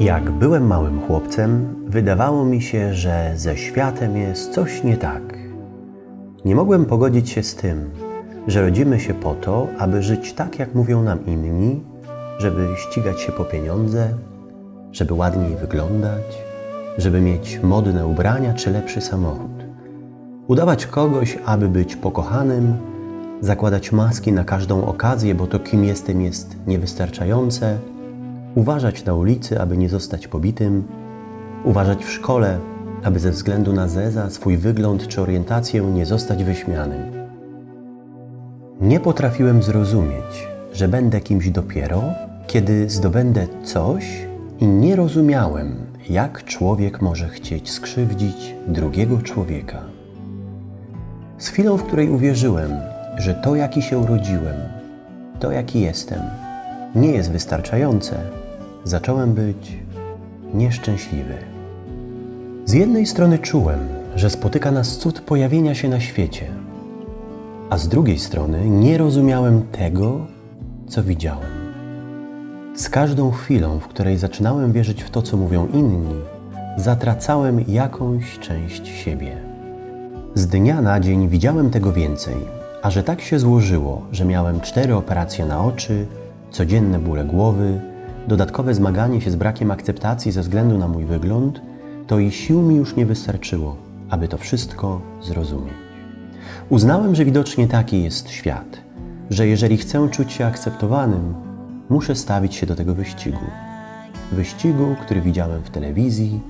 Jak 0.00 0.30
byłem 0.30 0.66
małym 0.66 1.00
chłopcem, 1.00 1.74
wydawało 1.86 2.44
mi 2.44 2.62
się, 2.62 2.94
że 2.94 3.32
ze 3.36 3.56
światem 3.56 4.16
jest 4.16 4.52
coś 4.52 4.84
nie 4.84 4.96
tak. 4.96 5.22
Nie 6.44 6.54
mogłem 6.54 6.84
pogodzić 6.84 7.30
się 7.30 7.42
z 7.42 7.54
tym, 7.54 7.90
że 8.46 8.62
rodzimy 8.62 9.00
się 9.00 9.14
po 9.14 9.34
to, 9.34 9.66
aby 9.78 10.02
żyć 10.02 10.32
tak, 10.32 10.58
jak 10.58 10.74
mówią 10.74 11.02
nam 11.02 11.26
inni, 11.26 11.82
żeby 12.38 12.68
ścigać 12.76 13.20
się 13.20 13.32
po 13.32 13.44
pieniądze, 13.44 14.08
żeby 14.92 15.14
ładniej 15.14 15.56
wyglądać, 15.56 16.42
żeby 16.98 17.20
mieć 17.20 17.60
modne 17.62 18.06
ubrania 18.06 18.54
czy 18.54 18.70
lepszy 18.70 19.00
samochód. 19.00 19.64
Udawać 20.48 20.86
kogoś, 20.86 21.38
aby 21.44 21.68
być 21.68 21.96
pokochanym, 21.96 22.76
zakładać 23.40 23.92
maski 23.92 24.32
na 24.32 24.44
każdą 24.44 24.86
okazję, 24.86 25.34
bo 25.34 25.46
to 25.46 25.58
kim 25.58 25.84
jestem 25.84 26.22
jest 26.22 26.56
niewystarczające, 26.66 27.78
uważać 28.54 29.04
na 29.04 29.14
ulicy, 29.14 29.60
aby 29.60 29.76
nie 29.76 29.88
zostać 29.88 30.28
pobitym, 30.28 30.84
uważać 31.64 32.04
w 32.04 32.12
szkole, 32.12 32.58
aby 33.02 33.18
ze 33.18 33.30
względu 33.30 33.72
na 33.72 33.88
zeza, 33.88 34.30
swój 34.30 34.56
wygląd 34.56 35.08
czy 35.08 35.22
orientację 35.22 35.82
nie 35.82 36.06
zostać 36.06 36.44
wyśmianym. 36.44 37.02
Nie 38.80 39.00
potrafiłem 39.00 39.62
zrozumieć, 39.62 40.48
że 40.72 40.88
będę 40.88 41.20
kimś 41.20 41.50
dopiero, 41.50 42.02
kiedy 42.46 42.90
zdobędę 42.90 43.46
coś 43.64 44.26
i 44.60 44.66
nie 44.66 44.96
rozumiałem, 44.96 45.76
jak 46.10 46.44
człowiek 46.44 47.02
może 47.02 47.28
chcieć 47.28 47.70
skrzywdzić 47.70 48.54
drugiego 48.68 49.18
człowieka. 49.18 49.78
Z 51.38 51.48
chwilą, 51.48 51.76
w 51.76 51.84
której 51.84 52.10
uwierzyłem, 52.10 52.70
że 53.18 53.34
to, 53.34 53.56
jaki 53.56 53.82
się 53.82 53.98
urodziłem, 53.98 54.56
to, 55.40 55.52
jaki 55.52 55.80
jestem, 55.80 56.20
nie 56.94 57.12
jest 57.12 57.30
wystarczające, 57.30 58.41
zacząłem 58.84 59.34
być 59.34 59.78
nieszczęśliwy. 60.54 61.34
Z 62.64 62.72
jednej 62.72 63.06
strony 63.06 63.38
czułem, 63.38 63.78
że 64.16 64.30
spotyka 64.30 64.70
nas 64.70 64.96
cud 64.96 65.20
pojawienia 65.20 65.74
się 65.74 65.88
na 65.88 66.00
świecie, 66.00 66.46
a 67.70 67.78
z 67.78 67.88
drugiej 67.88 68.18
strony 68.18 68.70
nie 68.70 68.98
rozumiałem 68.98 69.62
tego, 69.72 70.26
co 70.88 71.02
widziałem. 71.02 71.50
Z 72.74 72.88
każdą 72.88 73.30
chwilą, 73.30 73.78
w 73.78 73.88
której 73.88 74.18
zaczynałem 74.18 74.72
wierzyć 74.72 75.02
w 75.02 75.10
to, 75.10 75.22
co 75.22 75.36
mówią 75.36 75.66
inni, 75.66 76.14
zatracałem 76.76 77.64
jakąś 77.68 78.38
część 78.38 78.88
siebie. 78.88 79.36
Z 80.34 80.46
dnia 80.46 80.82
na 80.82 81.00
dzień 81.00 81.28
widziałem 81.28 81.70
tego 81.70 81.92
więcej, 81.92 82.36
a 82.82 82.90
że 82.90 83.02
tak 83.02 83.20
się 83.20 83.38
złożyło, 83.38 84.02
że 84.12 84.24
miałem 84.24 84.60
cztery 84.60 84.94
operacje 84.94 85.46
na 85.46 85.64
oczy, 85.64 86.06
codzienne 86.50 86.98
bóle 86.98 87.24
głowy, 87.24 87.80
dodatkowe 88.28 88.74
zmaganie 88.74 89.20
się 89.20 89.30
z 89.30 89.36
brakiem 89.36 89.70
akceptacji 89.70 90.32
ze 90.32 90.40
względu 90.40 90.78
na 90.78 90.88
mój 90.88 91.04
wygląd, 91.04 91.60
to 92.06 92.18
i 92.18 92.30
sił 92.30 92.62
mi 92.62 92.74
już 92.74 92.96
nie 92.96 93.06
wystarczyło, 93.06 93.76
aby 94.10 94.28
to 94.28 94.38
wszystko 94.38 95.00
zrozumieć. 95.22 95.74
Uznałem, 96.68 97.14
że 97.14 97.24
widocznie 97.24 97.68
taki 97.68 98.02
jest 98.02 98.30
świat, 98.30 98.78
że 99.30 99.46
jeżeli 99.46 99.76
chcę 99.76 100.08
czuć 100.08 100.32
się 100.32 100.46
akceptowanym, 100.46 101.34
muszę 101.88 102.16
stawić 102.16 102.54
się 102.54 102.66
do 102.66 102.76
tego 102.76 102.94
wyścigu. 102.94 103.46
Wyścigu, 104.32 104.96
który 105.02 105.20
widziałem 105.20 105.62
w 105.62 105.70
telewizji, 105.70 106.40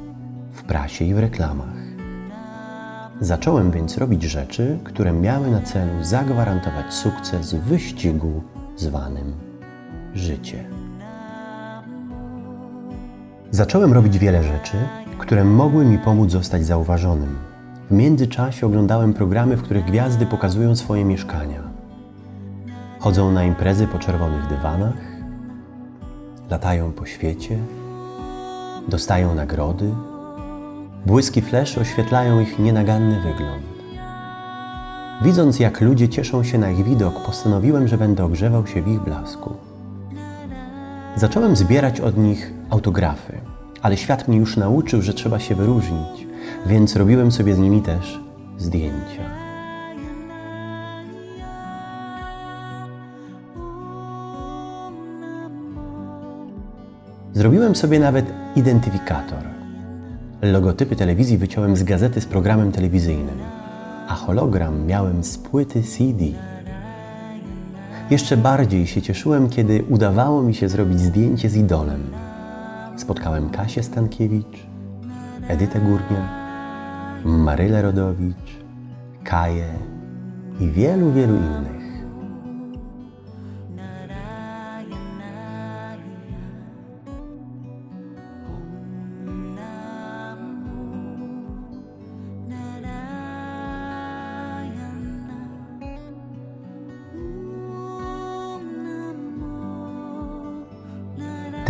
w 0.53 0.63
prasie 0.63 1.05
i 1.05 1.15
w 1.15 1.19
reklamach. 1.19 1.83
Zacząłem 3.21 3.71
więc 3.71 3.99
robić 3.99 4.23
rzeczy, 4.23 4.79
które 4.85 5.13
miały 5.13 5.51
na 5.51 5.61
celu 5.61 6.05
zagwarantować 6.05 6.95
sukces 6.95 7.55
w 7.55 7.61
wyścigu 7.61 8.43
zwanym 8.77 9.33
życie. 10.15 10.65
Zacząłem 13.55 13.93
robić 13.93 14.19
wiele 14.19 14.43
rzeczy, 14.43 14.77
które 15.19 15.45
mogły 15.45 15.85
mi 15.85 15.99
pomóc 15.99 16.31
zostać 16.31 16.67
zauważonym. 16.67 17.39
W 17.91 17.95
międzyczasie 17.95 18.67
oglądałem 18.67 19.15
programy, 19.15 19.57
w 19.57 19.63
których 19.63 19.85
gwiazdy 19.85 20.27
pokazują 20.27 20.77
swoje 20.77 21.05
mieszkania. 21.05 21.63
Chodzą 22.99 23.33
na 23.33 23.45
imprezy 23.45 23.87
po 23.87 23.99
czerwonych 23.99 24.49
dywanach, 24.49 24.97
latają 26.51 26.93
po 26.93 27.07
świecie, 27.07 27.59
dostają 28.89 29.35
nagrody, 29.35 29.95
błyski 31.07 31.43
fleszy 31.43 31.81
oświetlają 31.81 32.41
ich 32.41 32.59
nienaganny 32.59 33.21
wygląd. 33.21 33.63
Widząc, 35.23 35.61
jak 35.61 35.81
ludzie 35.81 36.09
cieszą 36.09 36.45
się 36.45 36.59
na 36.59 36.71
ich 36.71 36.85
widok, 36.85 37.23
postanowiłem, 37.27 37.89
że 37.89 37.99
będę 37.99 38.25
ogrzewał 38.25 38.67
się 38.67 38.83
w 38.83 38.89
ich 38.89 39.01
blasku. 39.01 39.55
Zacząłem 41.17 41.57
zbierać 41.57 42.01
od 42.01 42.17
nich 42.17 42.53
autografy, 42.71 43.52
ale 43.83 43.97
świat 43.97 44.29
mnie 44.29 44.39
już 44.39 44.57
nauczył, 44.57 45.03
że 45.03 45.15
trzeba 45.15 45.39
się 45.39 45.55
wyróżnić, 45.55 46.27
więc 46.67 46.97
robiłem 46.97 47.33
sobie 47.33 47.55
z 47.55 47.59
nimi 47.59 47.83
też 47.83 48.21
zdjęcia. 48.59 49.23
Zrobiłem 57.33 57.77
sobie 57.77 58.01
nawet 58.01 58.27
identyfikator. 58.57 59.39
Logotypy 60.43 60.97
telewizji 60.97 61.39
wyciąłem 61.39 61.77
z 61.77 61.83
gazety 61.83 62.21
z 62.21 62.27
programem 62.27 62.73
telewizyjnym, 62.73 63.39
a 64.09 64.15
hologram 64.15 64.87
miałem 64.87 65.25
z 65.25 65.39
płyty 65.39 65.83
CD. 65.83 66.25
Jeszcze 68.11 68.37
bardziej 68.37 68.87
się 68.87 69.03
cieszyłem, 69.03 69.49
kiedy 69.49 69.85
udawało 69.89 70.43
mi 70.43 70.55
się 70.55 70.69
zrobić 70.69 71.01
zdjęcie 71.01 71.51
z 71.51 71.57
idolem. 71.57 72.01
Spotkałem 73.03 73.51
Kasię 73.51 73.83
Stankiewicz, 73.83 74.67
Edytę 75.49 75.81
Górniak, 75.81 76.31
Marylę 77.25 77.83
Rodowicz, 77.83 78.65
Kaję 79.25 79.75
i 80.61 80.69
wielu, 80.71 81.13
wielu 81.13 81.35
innych. 81.35 81.82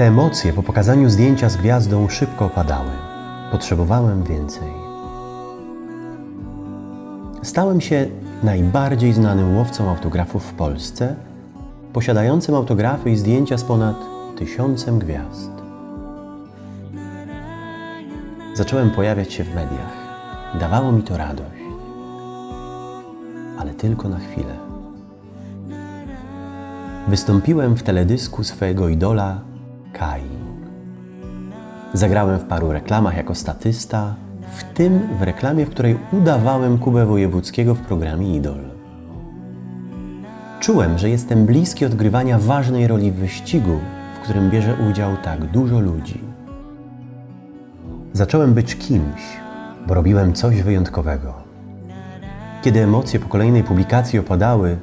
Te 0.03 0.09
emocje 0.09 0.53
po 0.53 0.63
pokazaniu 0.63 1.11
zdjęcia 1.11 1.49
z 1.49 1.57
gwiazdą 1.57 2.09
szybko 2.09 2.45
opadały. 2.45 2.91
Potrzebowałem 3.51 4.23
więcej. 4.23 4.69
Stałem 7.43 7.81
się 7.81 8.07
najbardziej 8.43 9.13
znanym 9.13 9.57
łowcą 9.57 9.91
autografów 9.91 10.45
w 10.45 10.53
Polsce, 10.53 11.15
posiadającym 11.93 12.55
autografy 12.55 13.11
i 13.11 13.17
zdjęcia 13.17 13.59
z 13.59 13.65
ponad 13.65 13.97
tysiącem 14.39 14.99
gwiazd. 14.99 15.51
Zacząłem 18.55 18.91
pojawiać 18.91 19.33
się 19.33 19.45
w 19.45 19.55
mediach. 19.55 19.97
Dawało 20.61 20.93
mi 20.93 21.03
to 21.03 21.17
radość, 21.17 21.63
ale 23.59 23.75
tylko 23.75 24.09
na 24.09 24.19
chwilę. 24.19 24.55
Wystąpiłem 27.09 27.77
w 27.77 27.83
teledysku 27.83 28.45
swojego 28.45 28.89
idola. 28.89 29.52
Zagrałem 31.95 32.39
w 32.39 32.45
paru 32.45 32.73
reklamach 32.73 33.17
jako 33.17 33.35
statysta, 33.35 34.15
w 34.57 34.65
tym 34.65 35.09
w 35.19 35.23
reklamie, 35.23 35.67
w 35.67 35.71
której 35.71 35.99
udawałem 36.13 36.79
Kubę 36.79 37.07
Wojewódzkiego 37.07 37.75
w 37.75 37.81
programie 37.81 38.37
Idol. 38.37 38.59
Czułem, 40.61 40.99
że 40.99 41.11
jestem 41.11 41.47
bliski 41.47 41.85
odgrywania 41.85 42.39
ważnej 42.39 42.87
roli 42.87 43.13
w 43.13 43.15
wyścigu, 43.15 43.79
w 44.17 44.25
którym 44.25 44.51
bierze 44.51 44.77
udział 44.91 45.17
tak 45.17 45.45
dużo 45.45 45.81
ludzi. 45.81 46.21
Zacząłem 48.13 48.55
być 48.55 48.77
kimś, 48.77 49.23
bo 49.87 49.95
robiłem 49.95 50.33
coś 50.33 50.63
wyjątkowego. 50.63 51.35
Kiedy 52.63 52.81
emocje 52.81 53.21
po 53.21 53.29
kolejnej 53.29 53.65
publikacji 53.65 54.19
opadały, 54.19 54.79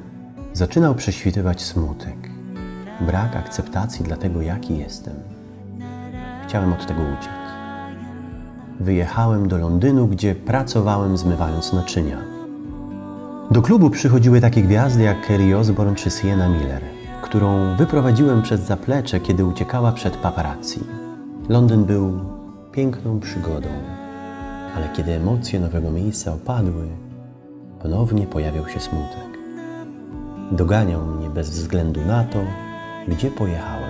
zaczynał 0.53 0.95
prześwitywać 0.95 1.61
smutek 1.61 2.29
brak 3.01 3.35
akceptacji 3.35 4.05
dla 4.05 4.17
tego, 4.17 4.41
jaki 4.41 4.77
jestem. 4.77 5.38
Chciałem 6.49 6.73
od 6.73 6.85
tego 6.85 7.01
uciec. 7.01 7.31
Wyjechałem 8.79 9.47
do 9.47 9.57
Londynu, 9.57 10.07
gdzie 10.07 10.35
pracowałem 10.35 11.17
zmywając 11.17 11.73
naczynia. 11.73 12.17
Do 13.51 13.61
klubu 13.61 13.89
przychodziły 13.89 14.41
takie 14.41 14.61
gwiazdy 14.61 15.03
jak 15.03 15.27
Kerry 15.27 15.57
Osbourne 15.57 15.95
czy 15.95 16.09
Sienna 16.09 16.49
Miller, 16.49 16.81
którą 17.21 17.75
wyprowadziłem 17.75 18.41
przez 18.41 18.61
zaplecze, 18.61 19.19
kiedy 19.19 19.45
uciekała 19.45 19.91
przed 19.91 20.17
paparazzi. 20.17 20.79
Londyn 21.49 21.85
był 21.85 22.19
piękną 22.71 23.19
przygodą, 23.19 23.69
ale 24.75 24.89
kiedy 24.95 25.11
emocje 25.11 25.59
nowego 25.59 25.91
miejsca 25.91 26.33
opadły, 26.33 26.87
ponownie 27.81 28.27
pojawiał 28.27 28.67
się 28.67 28.79
smutek. 28.79 29.39
Doganiał 30.51 31.05
mnie 31.05 31.29
bez 31.29 31.49
względu 31.49 32.05
na 32.05 32.23
to, 32.23 32.39
gdzie 33.07 33.31
pojechałem. 33.31 33.88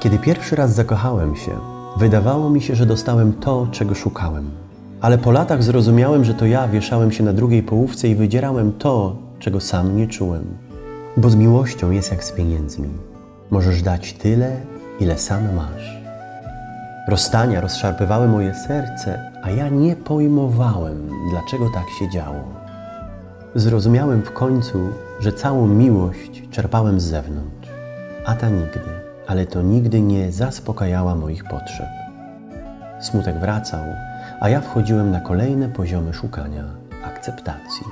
Kiedy 0.00 0.18
pierwszy 0.18 0.56
raz 0.56 0.74
zakochałem 0.74 1.36
się, 1.36 1.50
wydawało 1.96 2.50
mi 2.50 2.62
się, 2.62 2.74
że 2.74 2.86
dostałem 2.86 3.32
to, 3.32 3.66
czego 3.70 3.94
szukałem. 3.94 4.50
Ale 5.00 5.18
po 5.18 5.32
latach 5.32 5.62
zrozumiałem, 5.62 6.24
że 6.24 6.34
to 6.34 6.46
ja 6.46 6.68
wieszałem 6.68 7.12
się 7.12 7.24
na 7.24 7.32
drugiej 7.32 7.62
połówce 7.62 8.08
i 8.08 8.14
wydzierałem 8.14 8.72
to, 8.72 9.16
czego 9.38 9.60
sam 9.60 9.96
nie 9.96 10.06
czułem. 10.06 10.44
Bo 11.16 11.30
z 11.30 11.34
miłością 11.34 11.90
jest 11.90 12.10
jak 12.10 12.24
z 12.24 12.32
pieniędzmi. 12.32 12.88
Możesz 13.50 13.82
dać 13.82 14.12
tyle, 14.12 14.56
ile 15.00 15.18
sam 15.18 15.54
masz. 15.54 16.00
Rozstania 17.08 17.60
rozszarpywały 17.60 18.28
moje 18.28 18.54
serce, 18.54 19.32
a 19.42 19.50
ja 19.50 19.68
nie 19.68 19.96
pojmowałem, 19.96 21.08
dlaczego 21.30 21.70
tak 21.74 21.90
się 21.98 22.10
działo. 22.10 22.44
Zrozumiałem 23.54 24.22
w 24.22 24.32
końcu, 24.32 24.88
że 25.20 25.32
całą 25.32 25.66
miłość 25.66 26.42
czerpałem 26.50 27.00
z 27.00 27.04
zewnątrz, 27.04 27.68
a 28.26 28.34
ta 28.34 28.48
nigdy, 28.48 29.09
ale 29.26 29.46
to 29.46 29.62
nigdy 29.62 30.00
nie 30.00 30.32
zaspokajała 30.32 31.14
moich 31.14 31.44
potrzeb. 31.44 31.88
Smutek 33.00 33.38
wracał, 33.38 33.84
a 34.40 34.48
ja 34.48 34.60
wchodziłem 34.60 35.10
na 35.10 35.20
kolejne 35.20 35.68
poziomy 35.68 36.14
szukania 36.14 36.64
akceptacji. 37.04 37.86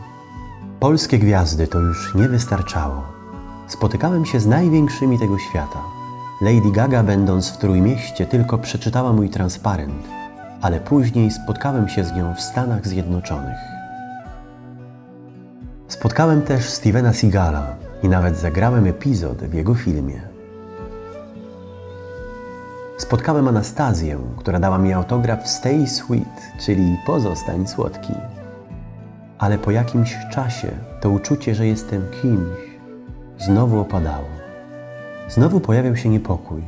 Polskie 0.80 1.19
gwiazdy 1.19 1.66
to 1.66 1.78
już 1.78 2.14
nie 2.14 2.28
wystarczało. 2.28 3.02
Spotykałem 3.69 4.26
się 4.26 4.40
z 4.40 4.46
największymi 4.46 5.19
tego 5.19 5.38
świata. 5.38 5.82
Lady 6.40 6.72
Gaga, 6.72 7.02
będąc 7.02 7.48
w 7.48 7.58
Trójmieście, 7.58 8.26
tylko 8.26 8.58
przeczytała 8.58 9.12
mój 9.12 9.30
transparent, 9.30 10.08
ale 10.60 10.80
później 10.80 11.30
spotkałem 11.30 11.88
się 11.88 12.04
z 12.04 12.12
nią 12.12 12.34
w 12.34 12.40
Stanach 12.40 12.86
Zjednoczonych. 12.86 13.58
Spotkałem 15.88 16.42
też 16.42 16.69
Stevena 16.69 17.12
Seagala 17.12 17.76
i 18.02 18.08
nawet 18.08 18.36
zagrałem 18.36 18.86
epizod 18.86 19.38
w 19.38 19.54
jego 19.54 19.75
filmie. 19.75 20.27
Spotkałem 22.99 23.49
Anastazję, 23.49 24.19
która 24.37 24.61
dała 24.61 24.79
mi 24.79 24.93
autograf 24.93 25.49
Stay 25.49 25.87
Sweet, 25.87 26.43
czyli 26.61 26.97
pozostań 27.06 27.67
słodki. 27.67 28.12
Ale 29.39 29.59
po 29.59 29.71
jakimś 29.71 30.17
czasie 30.33 30.69
to 31.00 31.11
uczucie, 31.11 31.55
że 31.55 31.67
jestem 31.67 32.03
kimś, 32.23 32.59
znowu 33.39 33.81
opadało. 33.81 34.29
Znowu 35.29 35.61
pojawiał 35.61 35.97
się 35.97 36.09
niepokój. 36.09 36.62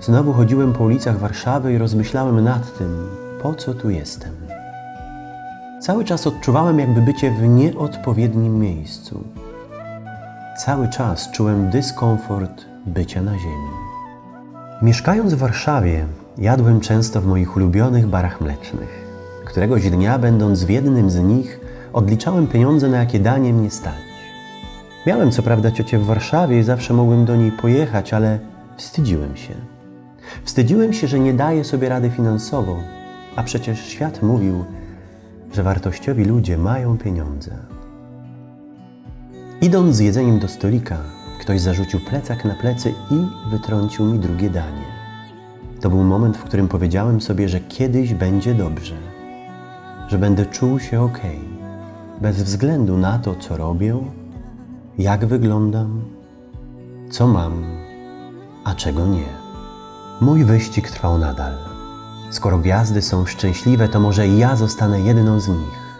Znowu 0.00 0.32
chodziłem 0.32 0.72
po 0.72 0.84
ulicach 0.84 1.18
Warszawy 1.18 1.72
i 1.72 1.78
rozmyślałem 1.78 2.44
nad 2.44 2.78
tym, 2.78 3.08
po 3.42 3.54
co 3.54 3.74
tu 3.74 3.90
jestem. 3.90 4.32
Cały 5.80 6.04
czas 6.04 6.26
odczuwałem 6.26 6.78
jakby 6.78 7.00
bycie 7.00 7.30
w 7.30 7.48
nieodpowiednim 7.48 8.58
miejscu. 8.58 9.24
Cały 10.58 10.88
czas 10.88 11.30
czułem 11.30 11.70
dyskomfort 11.70 12.64
bycia 12.86 13.22
na 13.22 13.38
ziemi. 13.38 13.83
Mieszkając 14.82 15.34
w 15.34 15.38
Warszawie, 15.38 16.06
jadłem 16.38 16.80
często 16.80 17.20
w 17.20 17.26
moich 17.26 17.56
ulubionych 17.56 18.06
barach 18.06 18.40
mlecznych. 18.40 19.04
Któregoś 19.44 19.90
dnia, 19.90 20.18
będąc 20.18 20.64
w 20.64 20.68
jednym 20.68 21.10
z 21.10 21.18
nich, 21.18 21.60
odliczałem 21.92 22.46
pieniądze, 22.46 22.88
na 22.88 22.98
jakie 22.98 23.20
danie 23.20 23.52
mnie 23.52 23.70
stać. 23.70 23.94
Miałem 25.06 25.30
co 25.30 25.42
prawda 25.42 25.70
ciocię 25.70 25.98
w 25.98 26.06
Warszawie 26.06 26.58
i 26.58 26.62
zawsze 26.62 26.94
mogłem 26.94 27.24
do 27.24 27.36
niej 27.36 27.52
pojechać, 27.52 28.14
ale 28.14 28.38
wstydziłem 28.76 29.36
się. 29.36 29.54
Wstydziłem 30.44 30.92
się, 30.92 31.06
że 31.06 31.20
nie 31.20 31.34
daję 31.34 31.64
sobie 31.64 31.88
rady 31.88 32.10
finansowo, 32.10 32.76
a 33.36 33.42
przecież 33.42 33.86
świat 33.86 34.22
mówił, 34.22 34.64
że 35.52 35.62
wartościowi 35.62 36.24
ludzie 36.24 36.58
mają 36.58 36.98
pieniądze. 36.98 37.50
Idąc 39.60 39.96
z 39.96 40.00
jedzeniem 40.00 40.38
do 40.38 40.48
stolika, 40.48 40.98
ktoś 41.44 41.60
zarzucił 41.60 42.00
plecak 42.00 42.44
na 42.44 42.54
plecy 42.54 42.94
i 43.10 43.48
wytrącił 43.50 44.04
mi 44.04 44.18
drugie 44.18 44.50
danie. 44.50 44.84
To 45.80 45.90
był 45.90 46.02
moment, 46.02 46.36
w 46.36 46.44
którym 46.44 46.68
powiedziałem 46.68 47.20
sobie, 47.20 47.48
że 47.48 47.60
kiedyś 47.60 48.14
będzie 48.14 48.54
dobrze, 48.54 48.94
że 50.08 50.18
będę 50.18 50.46
czuł 50.46 50.80
się 50.80 51.02
ok, 51.02 51.20
bez 52.20 52.42
względu 52.42 52.96
na 52.96 53.18
to, 53.18 53.34
co 53.34 53.56
robię, 53.56 53.96
jak 54.98 55.26
wyglądam, 55.26 56.00
co 57.10 57.26
mam, 57.26 57.64
a 58.64 58.74
czego 58.74 59.06
nie. 59.06 59.28
Mój 60.20 60.44
wyścig 60.44 60.90
trwał 60.90 61.18
nadal. 61.18 61.54
Skoro 62.30 62.58
gwiazdy 62.58 63.02
są 63.02 63.26
szczęśliwe, 63.26 63.88
to 63.88 64.00
może 64.00 64.28
ja 64.28 64.56
zostanę 64.56 65.00
jedną 65.00 65.40
z 65.40 65.48
nich. 65.48 65.98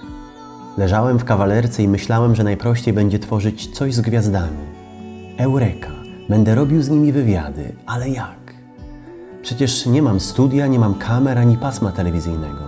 Leżałem 0.78 1.18
w 1.18 1.24
kawalerce 1.24 1.82
i 1.82 1.88
myślałem, 1.88 2.34
że 2.34 2.44
najprościej 2.44 2.94
będzie 2.94 3.18
tworzyć 3.18 3.76
coś 3.76 3.94
z 3.94 4.00
gwiazdami. 4.00 4.73
Eureka! 5.38 5.90
Będę 6.28 6.54
robił 6.54 6.82
z 6.82 6.90
nimi 6.90 7.12
wywiady, 7.12 7.72
ale 7.86 8.08
jak? 8.08 8.54
Przecież 9.42 9.86
nie 9.86 10.02
mam 10.02 10.20
studia, 10.20 10.66
nie 10.66 10.78
mam 10.78 10.94
kamer 10.94 11.38
ani 11.38 11.56
pasma 11.56 11.92
telewizyjnego. 11.92 12.64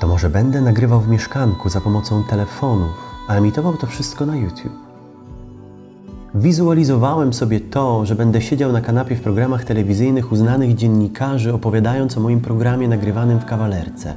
To 0.00 0.06
może 0.06 0.30
będę 0.30 0.60
nagrywał 0.60 1.00
w 1.00 1.08
mieszkanku 1.08 1.68
za 1.68 1.80
pomocą 1.80 2.24
telefonów, 2.24 2.90
a 3.28 3.34
emitował 3.34 3.76
to 3.76 3.86
wszystko 3.86 4.26
na 4.26 4.36
YouTube. 4.36 4.72
Wizualizowałem 6.34 7.32
sobie 7.32 7.60
to, 7.60 8.06
że 8.06 8.14
będę 8.14 8.42
siedział 8.42 8.72
na 8.72 8.80
kanapie 8.80 9.16
w 9.16 9.20
programach 9.20 9.64
telewizyjnych 9.64 10.32
uznanych 10.32 10.74
dziennikarzy, 10.74 11.54
opowiadając 11.54 12.16
o 12.16 12.20
moim 12.20 12.40
programie 12.40 12.88
nagrywanym 12.88 13.40
w 13.40 13.44
kawalerce. 13.44 14.14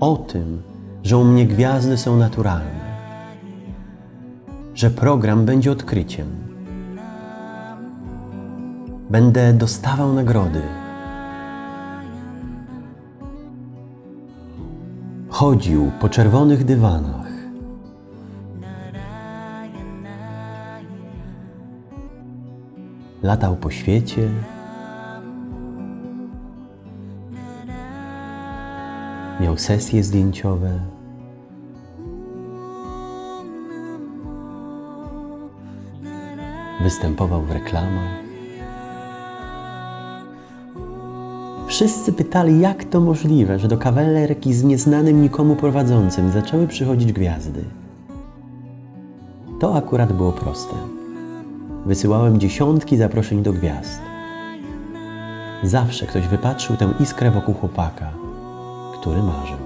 O 0.00 0.16
tym, 0.16 0.62
że 1.02 1.18
u 1.18 1.24
mnie 1.24 1.46
gwiazdy 1.46 1.96
są 1.96 2.16
naturalne. 2.16 2.84
Że 4.74 4.90
program 4.90 5.44
będzie 5.44 5.72
odkryciem. 5.72 6.53
Będę 9.10 9.52
dostawał 9.52 10.12
nagrody. 10.12 10.62
Chodził 15.28 15.90
po 16.00 16.08
czerwonych 16.08 16.64
dywanach. 16.64 17.26
Latał 23.22 23.56
po 23.56 23.70
świecie. 23.70 24.28
Miał 29.40 29.58
sesje 29.58 30.04
zdjęciowe. 30.04 30.80
Występował 36.82 37.42
w 37.42 37.50
reklamach. 37.50 38.23
Wszyscy 41.74 42.12
pytali, 42.12 42.60
jak 42.60 42.84
to 42.84 43.00
możliwe, 43.00 43.58
że 43.58 43.68
do 43.68 43.78
kawalerki 43.78 44.54
z 44.54 44.64
nieznanym 44.64 45.22
nikomu 45.22 45.56
prowadzącym 45.56 46.30
zaczęły 46.30 46.68
przychodzić 46.68 47.12
gwiazdy. 47.12 47.64
To 49.60 49.76
akurat 49.76 50.12
było 50.12 50.32
proste. 50.32 50.74
Wysyłałem 51.86 52.40
dziesiątki 52.40 52.96
zaproszeń 52.96 53.42
do 53.42 53.52
gwiazd. 53.52 54.00
Zawsze 55.62 56.06
ktoś 56.06 56.28
wypatrzył 56.28 56.76
tę 56.76 56.88
iskrę 57.00 57.30
wokół 57.30 57.54
chłopaka, 57.54 58.10
który 59.00 59.22
marzył. 59.22 59.63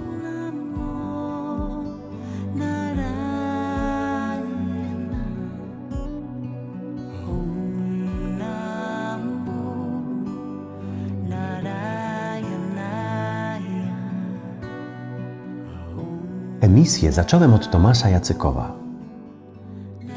Emisję 16.88 17.12
zacząłem 17.12 17.54
od 17.54 17.71
Tomasza 17.71 18.09
Jacykowa. 18.09 18.73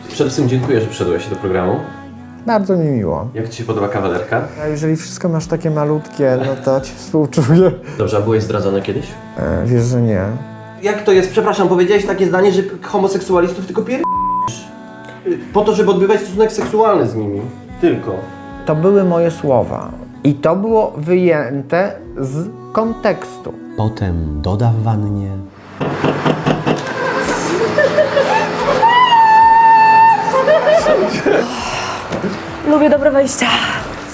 Przede 0.07 0.29
wszystkim 0.29 0.49
dziękuję, 0.49 0.81
że 0.81 0.87
przyszedłeś 0.87 1.27
do 1.27 1.35
programu. 1.35 1.75
Bardzo 2.45 2.77
mi 2.77 2.85
miło. 2.85 3.27
Jak 3.33 3.49
Ci 3.49 3.57
się 3.57 3.63
podoba 3.63 3.87
kawalerka? 3.87 4.47
A 4.63 4.67
jeżeli 4.67 4.95
wszystko 4.95 5.29
masz 5.29 5.47
takie 5.47 5.71
malutkie, 5.71 6.37
no 6.45 6.63
to 6.65 6.81
ci 6.81 6.93
współczuję. 6.95 7.71
Dobrze, 7.97 8.17
a 8.17 8.21
byłeś 8.21 8.43
zdradzony 8.43 8.81
kiedyś? 8.81 9.07
E, 9.37 9.65
wiesz, 9.65 9.83
że 9.83 10.01
nie. 10.01 10.21
Jak 10.83 11.03
to 11.03 11.11
jest? 11.11 11.31
Przepraszam, 11.31 11.69
powiedziałeś 11.69 12.05
takie 12.05 12.27
zdanie, 12.27 12.51
że 12.51 12.61
homoseksualistów 12.81 13.65
tylko 13.65 13.81
pier... 13.81 14.01
Po 15.53 15.61
to, 15.61 15.75
żeby 15.75 15.91
odbywać 15.91 16.21
stosunek 16.21 16.51
seksualny 16.51 17.07
z 17.07 17.15
nimi. 17.15 17.41
Tylko. 17.81 18.15
To 18.65 18.75
były 18.75 19.03
moje 19.03 19.31
słowa. 19.31 19.91
I 20.23 20.33
to 20.33 20.55
było 20.55 20.93
wyjęte 20.97 21.95
z 22.17 22.49
kontekstu. 22.73 23.53
Potem 23.77 24.41
doda 24.41 24.71
w 24.79 24.83
wannie. 24.83 25.31
Lubię 32.71 32.89
dobre 32.89 33.11
wejścia. 33.11 33.47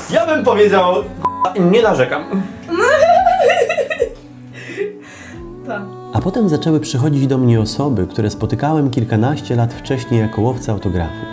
Ja 0.09 0.25
bym 0.25 0.43
powiedział... 0.43 0.95
Nie 1.59 1.81
narzekam. 1.81 2.43
A 6.13 6.21
potem 6.21 6.49
zaczęły 6.49 6.79
przychodzić 6.79 7.27
do 7.27 7.37
mnie 7.37 7.61
osoby, 7.61 8.07
które 8.07 8.29
spotykałem 8.29 8.91
kilkanaście 8.91 9.55
lat 9.55 9.73
wcześniej 9.73 10.21
jako 10.21 10.41
łowca 10.41 10.71
autografów. 10.71 11.26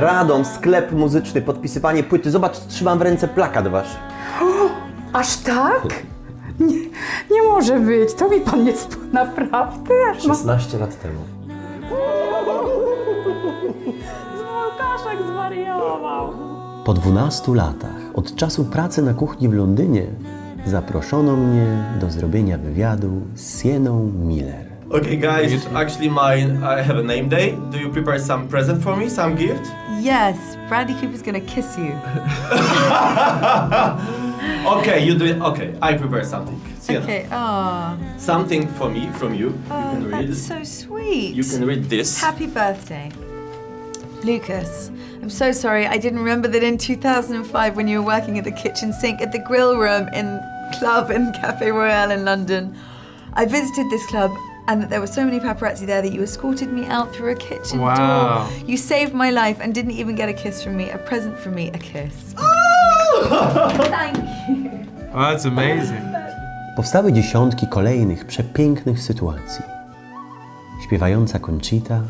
Radom, 0.00 0.44
sklep 0.44 0.92
muzyczny, 0.92 1.42
podpisywanie 1.42 2.02
płyty. 2.02 2.30
Zobacz, 2.30 2.58
trzymam 2.58 2.98
w 2.98 3.02
ręce 3.02 3.28
plakat 3.28 3.68
wasz. 3.68 3.96
Aż 5.12 5.36
tak? 5.36 6.02
Nie, 6.60 6.76
nie 7.30 7.42
może 7.48 7.80
być. 7.80 8.14
To 8.14 8.28
mi 8.28 8.40
pan 8.40 8.64
nie 8.64 8.72
sp... 8.82 8.92
Naprawdę? 9.12 9.94
Aż 10.10 10.26
ma... 10.26 10.34
16 10.34 10.78
lat 10.78 11.02
temu. 11.02 11.20
Łukaszek 14.38 15.26
zwariował. 15.32 16.32
Po 16.84 16.94
12 16.94 17.54
latach 17.54 18.00
od 18.14 18.34
czasu 18.36 18.64
pracy 18.64 19.02
na 19.02 19.14
kuchni 19.14 19.48
w 19.48 19.54
Londynie 19.54 20.06
zaproszono 20.66 21.36
mnie 21.36 21.66
do 22.00 22.10
zrobienia 22.10 22.58
wywiadu 22.58 23.10
z 23.34 23.62
Sieną 23.62 24.12
Miller. 24.26 24.69
Okay, 24.90 25.16
guys, 25.16 25.66
actually, 25.66 26.08
mine. 26.08 26.62
I 26.64 26.82
have 26.82 26.96
a 26.98 27.02
name 27.02 27.28
day. 27.28 27.56
Do 27.70 27.78
you 27.78 27.90
prepare 27.90 28.18
some 28.18 28.48
present 28.48 28.82
for 28.82 28.96
me? 28.96 29.08
Some 29.08 29.36
gift? 29.36 29.64
Yes, 30.00 30.56
Brandy 30.68 30.94
Cooper's 30.94 31.22
gonna 31.22 31.40
kiss 31.40 31.76
you. 31.78 31.92
Okay, 34.66 35.04
you 35.04 35.16
do 35.18 35.24
it. 35.26 35.40
Okay, 35.40 35.76
I 35.82 35.94
prepare 35.96 36.24
something. 36.24 36.60
Sienna. 36.78 37.04
Okay. 37.04 37.26
Oh, 37.30 37.98
Something 38.18 38.66
for 38.74 38.88
me 38.90 39.10
from 39.12 39.34
you. 39.34 39.58
oh 39.70 39.92
you 39.92 39.98
can 40.00 40.10
read. 40.10 40.28
that's 40.28 40.42
so 40.42 40.62
sweet. 40.64 41.34
You 41.34 41.44
can 41.44 41.64
read 41.66 41.84
this. 41.84 42.20
Happy 42.20 42.46
birthday, 42.46 43.10
Lucas. 44.22 44.90
I'm 45.22 45.30
so 45.30 45.52
sorry. 45.52 45.86
I 45.86 45.98
didn't 45.98 46.18
remember 46.20 46.48
that 46.48 46.62
in 46.62 46.78
2005, 46.78 47.76
when 47.76 47.88
you 47.88 48.00
were 48.00 48.06
working 48.06 48.38
at 48.38 48.44
the 48.44 48.52
kitchen 48.52 48.92
sink 48.92 49.20
at 49.20 49.32
the 49.32 49.38
grill 49.38 49.76
room 49.76 50.08
in 50.14 50.40
club 50.78 51.10
in 51.10 51.32
Cafe 51.32 51.70
Royale 51.70 52.10
in 52.10 52.24
London, 52.24 52.76
I 53.34 53.44
visited 53.46 53.90
this 53.90 54.06
club. 54.06 54.30
And 54.70 54.80
that 54.82 54.88
there 54.90 55.00
were 55.00 55.12
so 55.18 55.24
many 55.24 55.40
paparazzi 55.40 55.84
there 55.86 56.00
that 56.02 56.12
you 56.12 56.22
escorted 56.22 56.72
me 56.72 56.86
out 56.86 57.12
through 57.12 57.32
a 57.32 57.34
kitchen 57.34 57.80
Wow. 57.80 57.94
door. 57.96 58.46
You 58.68 58.76
saved 58.76 59.12
my 59.14 59.30
life 59.30 59.58
and 59.64 59.74
didn't 59.74 59.96
even 60.00 60.14
get 60.16 60.28
a 60.28 60.32
kiss 60.42 60.62
from 60.62 60.76
me, 60.76 60.90
a 60.90 60.98
present 60.98 61.36
from 61.42 61.54
me, 61.54 61.64
a 61.74 61.78
kiss. 61.78 62.14
Thank 63.96 64.16
you. 64.48 64.70
Oh, 65.14 65.18
that's 65.30 65.44
amazing. 65.46 66.04
Powstały 66.76 67.12
dziesiątki 67.12 67.66
kolejnych 67.66 68.26
przepięknych 68.26 69.02
sytuacji. 69.02 69.64
Śpiewająca 70.84 71.38
Conchita, 71.38 72.00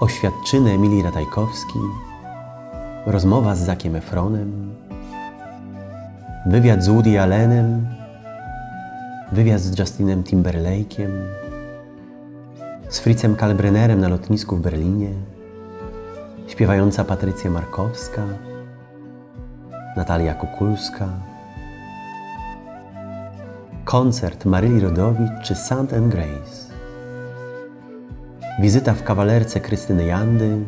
oświadczyny 0.00 0.70
Emilii 0.70 1.02
Ratajkowski, 1.02 1.78
rozmowa 3.06 3.54
z 3.54 3.58
Zakiem 3.58 3.96
Efronem, 3.96 4.74
wywiad 6.46 6.82
z 6.84 6.88
Woody 6.88 7.20
Allenem, 7.20 7.86
wywiad 9.34 9.60
z 9.60 9.78
Justinem 9.78 10.22
Timberlake'iem, 10.22 11.10
z 12.88 13.00
Fritzem 13.00 13.36
Kalbrennerem 13.36 14.00
na 14.00 14.08
lotnisku 14.08 14.56
w 14.56 14.60
Berlinie, 14.60 15.10
śpiewająca 16.46 17.04
Patrycja 17.04 17.50
Markowska, 17.50 18.22
Natalia 19.96 20.34
Kukulska, 20.34 21.08
koncert 23.84 24.44
Maryli 24.44 24.80
Rodowicz 24.80 25.42
czy 25.42 25.54
Sand 25.54 25.92
and 25.92 26.08
Grace, 26.08 26.72
wizyta 28.60 28.94
w 28.94 29.02
kawalerce 29.02 29.60
Krystyny 29.60 30.04
Jandy, 30.04 30.58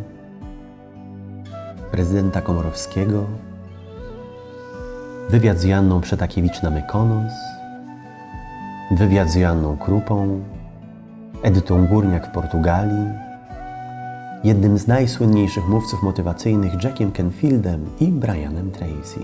prezydenta 1.90 2.40
Komorowskiego, 2.40 3.24
wywiad 5.30 5.58
z 5.58 5.64
Janną 5.64 6.00
Przetakiewicz 6.00 6.62
na 6.62 6.70
Mykonos, 6.70 7.32
wywiad 8.90 9.30
z 9.30 9.34
Joanną 9.34 9.76
Krupą, 9.76 10.40
Edytą 11.42 11.86
Górniak 11.86 12.26
w 12.26 12.30
Portugalii, 12.30 13.08
jednym 14.44 14.78
z 14.78 14.86
najsłynniejszych 14.86 15.68
mówców 15.68 16.02
motywacyjnych 16.02 16.84
Jackiem 16.84 17.12
Kenfieldem 17.12 17.86
i 18.00 18.08
Brianem 18.08 18.70
Tracy. 18.70 19.20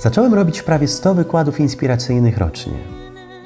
Zacząłem 0.00 0.34
robić 0.34 0.62
prawie 0.62 0.88
100 0.88 1.14
wykładów 1.14 1.60
inspiracyjnych 1.60 2.38
rocznie, 2.38 2.78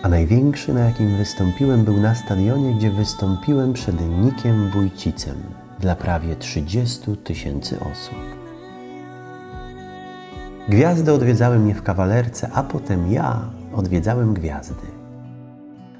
a 0.02 0.08
największy, 0.08 0.74
na 0.74 0.80
jakim 0.80 1.16
wystąpiłem, 1.16 1.84
był 1.84 1.96
na 1.96 2.14
stadionie, 2.14 2.74
gdzie 2.74 2.90
wystąpiłem 2.90 3.72
przed 3.72 3.96
Nikiem 4.24 4.70
Wójcicem 4.70 5.36
dla 5.80 5.96
prawie 5.96 6.36
30 6.36 7.16
tysięcy 7.16 7.80
osób. 7.80 8.18
Gwiazdy 10.68 11.12
odwiedzały 11.12 11.58
mnie 11.58 11.74
w 11.74 11.82
kawalerce, 11.82 12.50
a 12.54 12.62
potem 12.62 13.12
ja 13.12 13.40
odwiedzałem 13.74 14.34
gwiazdy 14.34 14.98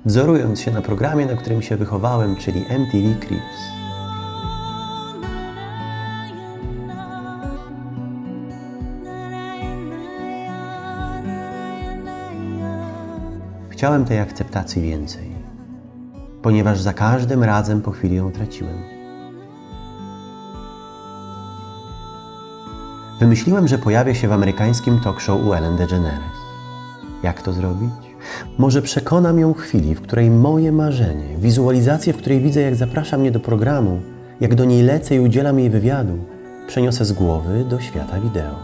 wzorując 0.09 0.61
się 0.61 0.71
na 0.71 0.83
programie, 0.83 1.27
na 1.27 1.37
którym 1.37 1.63
się 1.63 1.77
wychowałem, 1.77 2.37
czyli 2.37 2.65
MTV 2.69 3.15
Cribs. 3.21 3.59
Chciałem 13.69 14.05
tej 14.05 14.21
akceptacji 14.21 14.83
więcej, 14.83 15.33
ponieważ 16.43 16.81
za 16.81 16.93
każdym 16.93 17.45
razem 17.45 17.83
po 17.83 17.91
chwili 17.91 18.17
ją 18.17 18.33
traciłem. 18.33 18.79
Wymyśliłem, 23.21 23.69
że 23.69 23.79
pojawię 23.79 24.15
się 24.15 24.29
w 24.29 24.33
amerykańskim 24.33 25.01
talk 25.01 25.21
show 25.21 25.47
u 25.47 25.53
Ellen 25.53 25.77
DeGeneres. 25.77 26.38
Jak 27.23 27.43
to 27.43 27.53
zrobić? 27.53 27.91
Może 28.59 28.83
przekonam 28.83 29.39
ją 29.39 29.55
chwili, 29.55 29.95
w 29.95 30.01
której 30.01 30.31
moje 30.31 30.73
marzenie, 30.73 31.37
wizualizację, 31.39 32.13
w 32.13 32.17
której 32.17 32.41
widzę, 32.41 32.61
jak 32.61 32.77
zaprasza 32.77 33.19
mnie 33.19 33.31
do 33.31 33.41
programu, 33.41 34.01
jak 34.41 34.55
do 34.55 34.65
niej 34.65 34.83
lecę 34.83 35.15
i 35.17 35.21
udzielam 35.21 35.59
jej 35.59 35.71
wywiadu, 35.71 36.19
przeniosę 36.67 37.05
z 37.05 37.13
głowy 37.13 37.65
do 37.65 37.81
świata 37.81 38.21
wideo. 38.21 38.55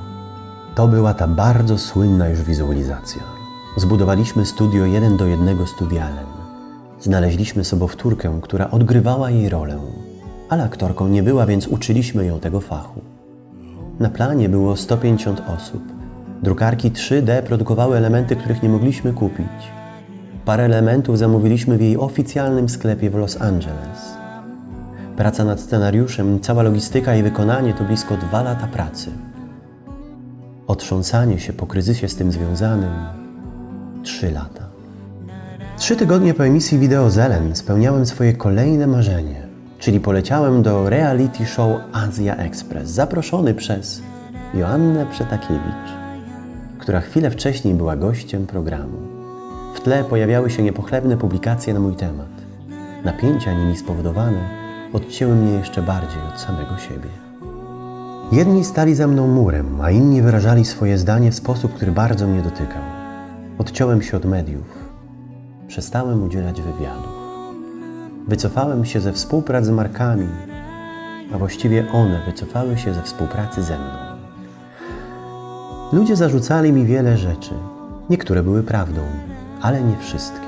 To 0.74 0.88
była 0.88 1.14
ta 1.14 1.28
bardzo 1.28 1.78
słynna 1.78 2.28
już 2.28 2.42
wizualizacja. 2.42 3.22
Zbudowaliśmy 3.76 4.46
studio 4.46 4.84
jeden 4.84 5.16
do 5.16 5.26
jednego 5.26 5.66
studialem. 5.66 6.26
Znaleźliśmy 7.00 7.64
sobowtórkę, 7.64 8.38
która 8.42 8.70
odgrywała 8.70 9.30
jej 9.30 9.48
rolę, 9.48 9.78
ale 10.48 10.64
aktorką 10.64 11.08
nie 11.08 11.22
była, 11.22 11.46
więc 11.46 11.66
uczyliśmy 11.66 12.26
ją 12.26 12.40
tego 12.40 12.60
fachu. 12.60 13.00
Na 14.00 14.10
planie 14.10 14.48
było 14.48 14.76
150 14.76 15.42
osób. 15.56 15.93
Drukarki 16.44 16.90
3D 16.90 17.42
produkowały 17.42 17.96
elementy, 17.96 18.36
których 18.36 18.62
nie 18.62 18.68
mogliśmy 18.68 19.12
kupić. 19.12 19.72
Parę 20.44 20.64
elementów 20.64 21.18
zamówiliśmy 21.18 21.78
w 21.78 21.80
jej 21.80 21.96
oficjalnym 21.96 22.68
sklepie 22.68 23.10
w 23.10 23.14
Los 23.14 23.40
Angeles. 23.40 24.14
Praca 25.16 25.44
nad 25.44 25.60
scenariuszem, 25.60 26.40
cała 26.40 26.62
logistyka 26.62 27.16
i 27.16 27.22
wykonanie 27.22 27.74
to 27.74 27.84
blisko 27.84 28.16
dwa 28.16 28.42
lata 28.42 28.66
pracy. 28.66 29.10
Otrząsanie 30.66 31.40
się 31.40 31.52
po 31.52 31.66
kryzysie 31.66 32.08
z 32.08 32.16
tym 32.16 32.32
związanym 32.32 32.92
trzy 34.02 34.30
lata. 34.30 34.64
Trzy 35.76 35.96
tygodnie 35.96 36.34
po 36.34 36.46
emisji 36.46 36.78
wideo 36.78 37.10
Zelen 37.10 37.56
spełniałem 37.56 38.06
swoje 38.06 38.32
kolejne 38.32 38.86
marzenie, 38.86 39.42
czyli 39.78 40.00
poleciałem 40.00 40.62
do 40.62 40.90
reality 40.90 41.46
show 41.46 41.80
Azja 41.92 42.36
Express, 42.36 42.90
zaproszony 42.90 43.54
przez 43.54 44.02
Joannę 44.54 45.06
Przetakiewicz, 45.06 46.03
która 46.84 47.00
chwilę 47.00 47.30
wcześniej 47.30 47.74
była 47.74 47.96
gościem 47.96 48.46
programu. 48.46 48.98
W 49.74 49.80
tle 49.80 50.04
pojawiały 50.04 50.50
się 50.50 50.62
niepochlebne 50.62 51.16
publikacje 51.16 51.74
na 51.74 51.80
mój 51.80 51.96
temat. 51.96 52.28
Napięcia 53.04 53.52
nimi 53.52 53.76
spowodowane 53.76 54.48
odcięły 54.92 55.34
mnie 55.34 55.52
jeszcze 55.52 55.82
bardziej 55.82 56.22
od 56.34 56.40
samego 56.40 56.78
siebie. 56.78 57.08
Jedni 58.32 58.64
stali 58.64 58.94
za 58.94 59.06
mną 59.06 59.28
murem, 59.28 59.80
a 59.80 59.90
inni 59.90 60.22
wyrażali 60.22 60.64
swoje 60.64 60.98
zdanie 60.98 61.30
w 61.30 61.34
sposób, 61.34 61.74
który 61.74 61.92
bardzo 61.92 62.26
mnie 62.26 62.42
dotykał. 62.42 62.82
Odciąłem 63.58 64.02
się 64.02 64.16
od 64.16 64.24
mediów. 64.24 64.78
Przestałem 65.68 66.22
udzielać 66.22 66.62
wywiadów. 66.62 67.14
Wycofałem 68.28 68.84
się 68.84 69.00
ze 69.00 69.12
współpracy 69.12 69.66
z 69.66 69.70
markami, 69.70 70.28
a 71.34 71.38
właściwie 71.38 71.92
one 71.92 72.20
wycofały 72.26 72.78
się 72.78 72.94
ze 72.94 73.02
współpracy 73.02 73.62
ze 73.62 73.78
mną. 73.78 74.13
Ludzie 75.94 76.16
zarzucali 76.16 76.72
mi 76.72 76.84
wiele 76.84 77.18
rzeczy. 77.18 77.54
Niektóre 78.10 78.42
były 78.42 78.62
prawdą, 78.62 79.00
ale 79.60 79.82
nie 79.82 79.96
wszystkie. 79.96 80.46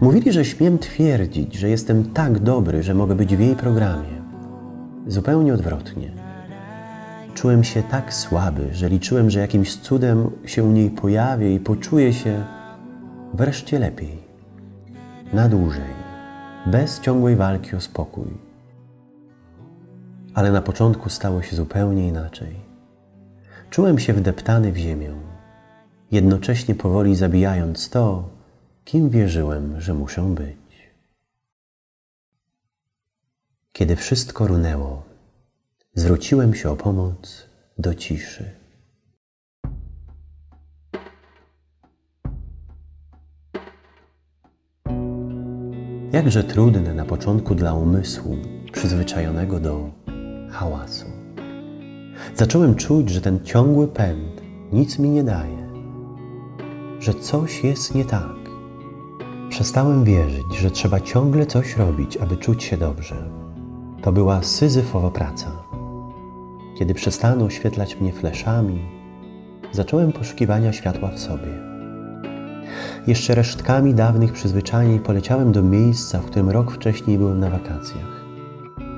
Mówili, 0.00 0.32
że 0.32 0.44
śmiem 0.44 0.78
twierdzić, 0.78 1.54
że 1.54 1.68
jestem 1.68 2.04
tak 2.04 2.38
dobry, 2.38 2.82
że 2.82 2.94
mogę 2.94 3.14
być 3.14 3.36
w 3.36 3.40
jej 3.40 3.56
programie. 3.56 4.22
Zupełnie 5.06 5.54
odwrotnie. 5.54 6.10
Czułem 7.34 7.64
się 7.64 7.82
tak 7.82 8.14
słaby, 8.14 8.68
że 8.72 8.88
liczyłem, 8.88 9.30
że 9.30 9.40
jakimś 9.40 9.76
cudem 9.76 10.30
się 10.44 10.64
u 10.64 10.70
niej 10.70 10.90
pojawię 10.90 11.54
i 11.54 11.60
poczuję 11.60 12.12
się 12.12 12.44
wreszcie 13.34 13.78
lepiej. 13.78 14.18
Na 15.32 15.48
dłużej, 15.48 15.94
bez 16.66 17.00
ciągłej 17.00 17.36
walki 17.36 17.76
o 17.76 17.80
spokój. 17.80 18.28
Ale 20.34 20.52
na 20.52 20.62
początku 20.62 21.10
stało 21.10 21.42
się 21.42 21.56
zupełnie 21.56 22.08
inaczej. 22.08 22.67
Czułem 23.70 23.98
się 23.98 24.12
wdeptany 24.12 24.72
w 24.72 24.76
ziemię, 24.76 25.14
jednocześnie 26.10 26.74
powoli 26.74 27.16
zabijając 27.16 27.90
to, 27.90 28.28
kim 28.84 29.10
wierzyłem, 29.10 29.80
że 29.80 29.94
muszę 29.94 30.22
być. 30.22 30.56
Kiedy 33.72 33.96
wszystko 33.96 34.46
runęło, 34.46 35.02
zwróciłem 35.94 36.54
się 36.54 36.70
o 36.70 36.76
pomoc 36.76 37.48
do 37.78 37.94
ciszy. 37.94 38.50
Jakże 46.12 46.44
trudne 46.44 46.94
na 46.94 47.04
początku 47.04 47.54
dla 47.54 47.74
umysłu 47.74 48.36
przyzwyczajonego 48.72 49.60
do 49.60 49.90
hałasu. 50.50 51.07
Zacząłem 52.38 52.74
czuć, 52.74 53.10
że 53.10 53.20
ten 53.20 53.44
ciągły 53.44 53.88
pęd 53.88 54.42
nic 54.72 54.98
mi 54.98 55.10
nie 55.10 55.24
daje, 55.24 55.68
że 57.00 57.14
coś 57.14 57.64
jest 57.64 57.94
nie 57.94 58.04
tak. 58.04 58.36
Przestałem 59.48 60.04
wierzyć, 60.04 60.56
że 60.58 60.70
trzeba 60.70 61.00
ciągle 61.00 61.46
coś 61.46 61.76
robić, 61.76 62.16
aby 62.16 62.36
czuć 62.36 62.62
się 62.62 62.76
dobrze. 62.76 63.30
To 64.02 64.12
była 64.12 64.42
syzyfowa 64.42 65.10
praca. 65.10 65.50
Kiedy 66.78 66.94
przestano 66.94 67.44
oświetlać 67.44 68.00
mnie 68.00 68.12
fleszami, 68.12 68.78
zacząłem 69.72 70.12
poszukiwania 70.12 70.72
światła 70.72 71.08
w 71.08 71.18
sobie. 71.18 71.58
Jeszcze 73.06 73.34
resztkami 73.34 73.94
dawnych 73.94 74.32
przyzwyczajeń 74.32 74.98
poleciałem 74.98 75.52
do 75.52 75.62
miejsca, 75.62 76.18
w 76.18 76.26
którym 76.26 76.50
rok 76.50 76.70
wcześniej 76.70 77.18
byłem 77.18 77.40
na 77.40 77.50
wakacjach. 77.50 78.24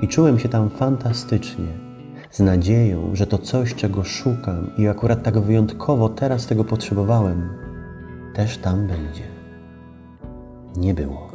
I 0.01 0.07
czułem 0.07 0.39
się 0.39 0.49
tam 0.49 0.69
fantastycznie, 0.69 1.90
z 2.31 2.39
nadzieją, 2.39 3.09
że 3.13 3.27
to 3.27 3.37
coś, 3.37 3.75
czego 3.75 4.03
szukam 4.03 4.71
i 4.77 4.87
akurat 4.87 5.23
tak 5.23 5.39
wyjątkowo 5.39 6.09
teraz 6.09 6.47
tego 6.47 6.63
potrzebowałem, 6.63 7.49
też 8.33 8.57
tam 8.57 8.87
będzie. 8.87 9.23
Nie 10.77 10.93
było. 10.93 11.31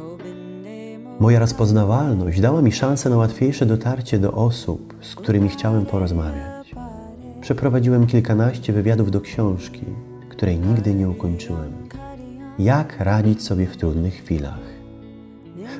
Moja 1.19 1.39
rozpoznawalność 1.39 2.41
dała 2.41 2.61
mi 2.61 2.71
szansę 2.71 3.09
na 3.09 3.17
łatwiejsze 3.17 3.65
dotarcie 3.65 4.19
do 4.19 4.31
osób, 4.31 4.95
z 5.01 5.15
którymi 5.15 5.49
chciałem 5.49 5.85
porozmawiać. 5.85 6.75
Przeprowadziłem 7.41 8.07
kilkanaście 8.07 8.73
wywiadów 8.73 9.11
do 9.11 9.21
książki, 9.21 9.85
której 10.29 10.59
nigdy 10.59 10.93
nie 10.93 11.09
ukończyłem. 11.09 11.73
Jak 12.59 12.99
radzić 12.99 13.43
sobie 13.43 13.65
w 13.65 13.77
trudnych 13.77 14.13
chwilach? 14.13 14.59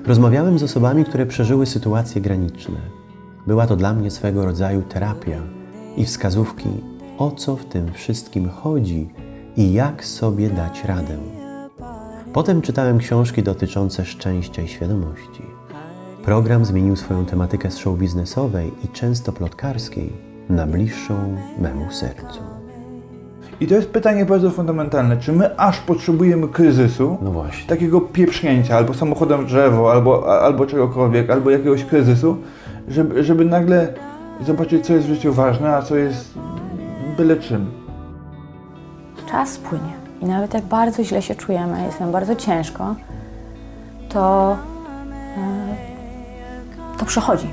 Rozmawiałem 0.05 0.59
z 0.59 0.63
osobami, 0.63 1.05
które 1.05 1.25
przeżyły 1.25 1.65
sytuacje 1.65 2.21
graniczne. 2.21 2.96
Była 3.47 3.67
to 3.67 3.75
dla 3.75 3.93
mnie 3.93 4.11
swego 4.11 4.45
rodzaju 4.45 4.81
terapia 4.81 5.37
i 5.97 6.05
wskazówki, 6.05 6.69
o 7.17 7.31
co 7.31 7.55
w 7.55 7.65
tym 7.65 7.93
wszystkim 7.93 8.49
chodzi 8.49 9.09
i 9.57 9.73
jak 9.73 10.05
sobie 10.05 10.49
dać 10.49 10.83
radę. 10.83 11.17
Potem 12.33 12.61
czytałem 12.61 12.97
książki 12.97 13.43
dotyczące 13.43 14.05
szczęścia 14.05 14.61
i 14.61 14.67
świadomości. 14.67 15.41
Program 16.25 16.65
zmienił 16.65 16.95
swoją 16.95 17.25
tematykę 17.25 17.71
z 17.71 17.77
show 17.77 17.97
biznesowej 17.99 18.71
i 18.85 18.87
często 18.87 19.31
plotkarskiej 19.31 20.13
na 20.49 20.67
bliższą 20.67 21.37
memu 21.59 21.91
sercu. 21.91 22.39
I 23.61 23.67
to 23.67 23.75
jest 23.75 23.89
pytanie 23.89 24.25
bardzo 24.25 24.51
fundamentalne. 24.51 25.17
Czy 25.17 25.33
my 25.33 25.57
aż 25.59 25.79
potrzebujemy 25.79 26.47
kryzysu, 26.47 27.17
No 27.21 27.31
właśnie. 27.31 27.69
takiego 27.69 28.01
pieprznięcia, 28.01 28.77
albo 28.77 28.93
samochodem 28.93 29.45
drzewo, 29.45 29.91
albo, 29.91 30.41
albo 30.41 30.65
czegokolwiek, 30.65 31.29
albo 31.29 31.49
jakiegoś 31.49 31.83
kryzysu, 31.85 32.37
żeby, 32.87 33.23
żeby 33.23 33.45
nagle 33.45 33.93
zobaczyć, 34.45 34.85
co 34.85 34.93
jest 34.93 35.07
w 35.07 35.09
życiu 35.09 35.33
ważne, 35.33 35.75
a 35.75 35.81
co 35.81 35.95
jest 35.95 36.33
byle 37.17 37.35
czym. 37.35 37.71
czas 39.31 39.57
płynie. 39.57 39.93
I 40.21 40.25
nawet 40.25 40.53
jak 40.53 40.65
bardzo 40.65 41.03
źle 41.03 41.21
się 41.21 41.35
czujemy, 41.35 41.83
jest 41.85 41.99
nam 41.99 42.11
bardzo 42.11 42.35
ciężko, 42.35 42.95
to, 44.09 44.57
e, 45.37 45.75
to 46.97 47.05
przechodzi. 47.05 47.47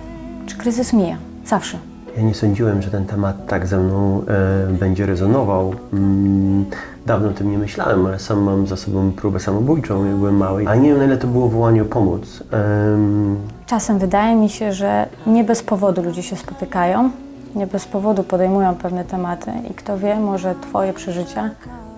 Czy 0.46 0.56
kryzys 0.56 0.92
mija? 0.92 1.16
Zawsze. 1.44 1.78
Ja 2.16 2.22
nie 2.22 2.34
sądziłem, 2.34 2.82
że 2.82 2.90
ten 2.90 3.06
temat 3.06 3.46
tak 3.46 3.66
ze 3.66 3.78
mną 3.78 4.22
e, 4.28 4.72
będzie 4.72 5.06
rezonował. 5.06 5.74
Mm, 5.92 6.64
dawno 7.06 7.28
o 7.28 7.32
tym 7.32 7.50
nie 7.50 7.58
myślałem, 7.58 8.06
ale 8.06 8.18
sam 8.18 8.42
mam 8.42 8.66
za 8.66 8.76
sobą 8.76 9.12
próbę 9.12 9.40
samobójczą, 9.40 10.04
jak 10.04 10.16
byłem 10.16 10.36
mały. 10.36 10.68
A 10.68 10.74
nie 10.74 10.88
wiem, 10.88 10.98
na 10.98 11.04
ile 11.04 11.16
to 11.16 11.26
było 11.26 11.48
wołanie 11.48 11.82
o 11.82 11.84
pomoc. 11.84 12.42
Em, 12.50 13.36
Czasem 13.66 13.98
wydaje 13.98 14.36
mi 14.36 14.48
się, 14.48 14.72
że 14.72 15.06
nie 15.26 15.44
bez 15.44 15.62
powodu 15.62 16.02
ludzie 16.02 16.22
się 16.22 16.36
spotykają, 16.36 17.10
nie 17.54 17.66
bez 17.66 17.84
powodu 17.84 18.22
podejmują 18.22 18.74
pewne 18.74 19.04
tematy 19.04 19.50
i 19.70 19.74
kto 19.74 19.98
wie, 19.98 20.20
może 20.20 20.54
Twoje 20.54 20.92
przeżycia 20.92 21.50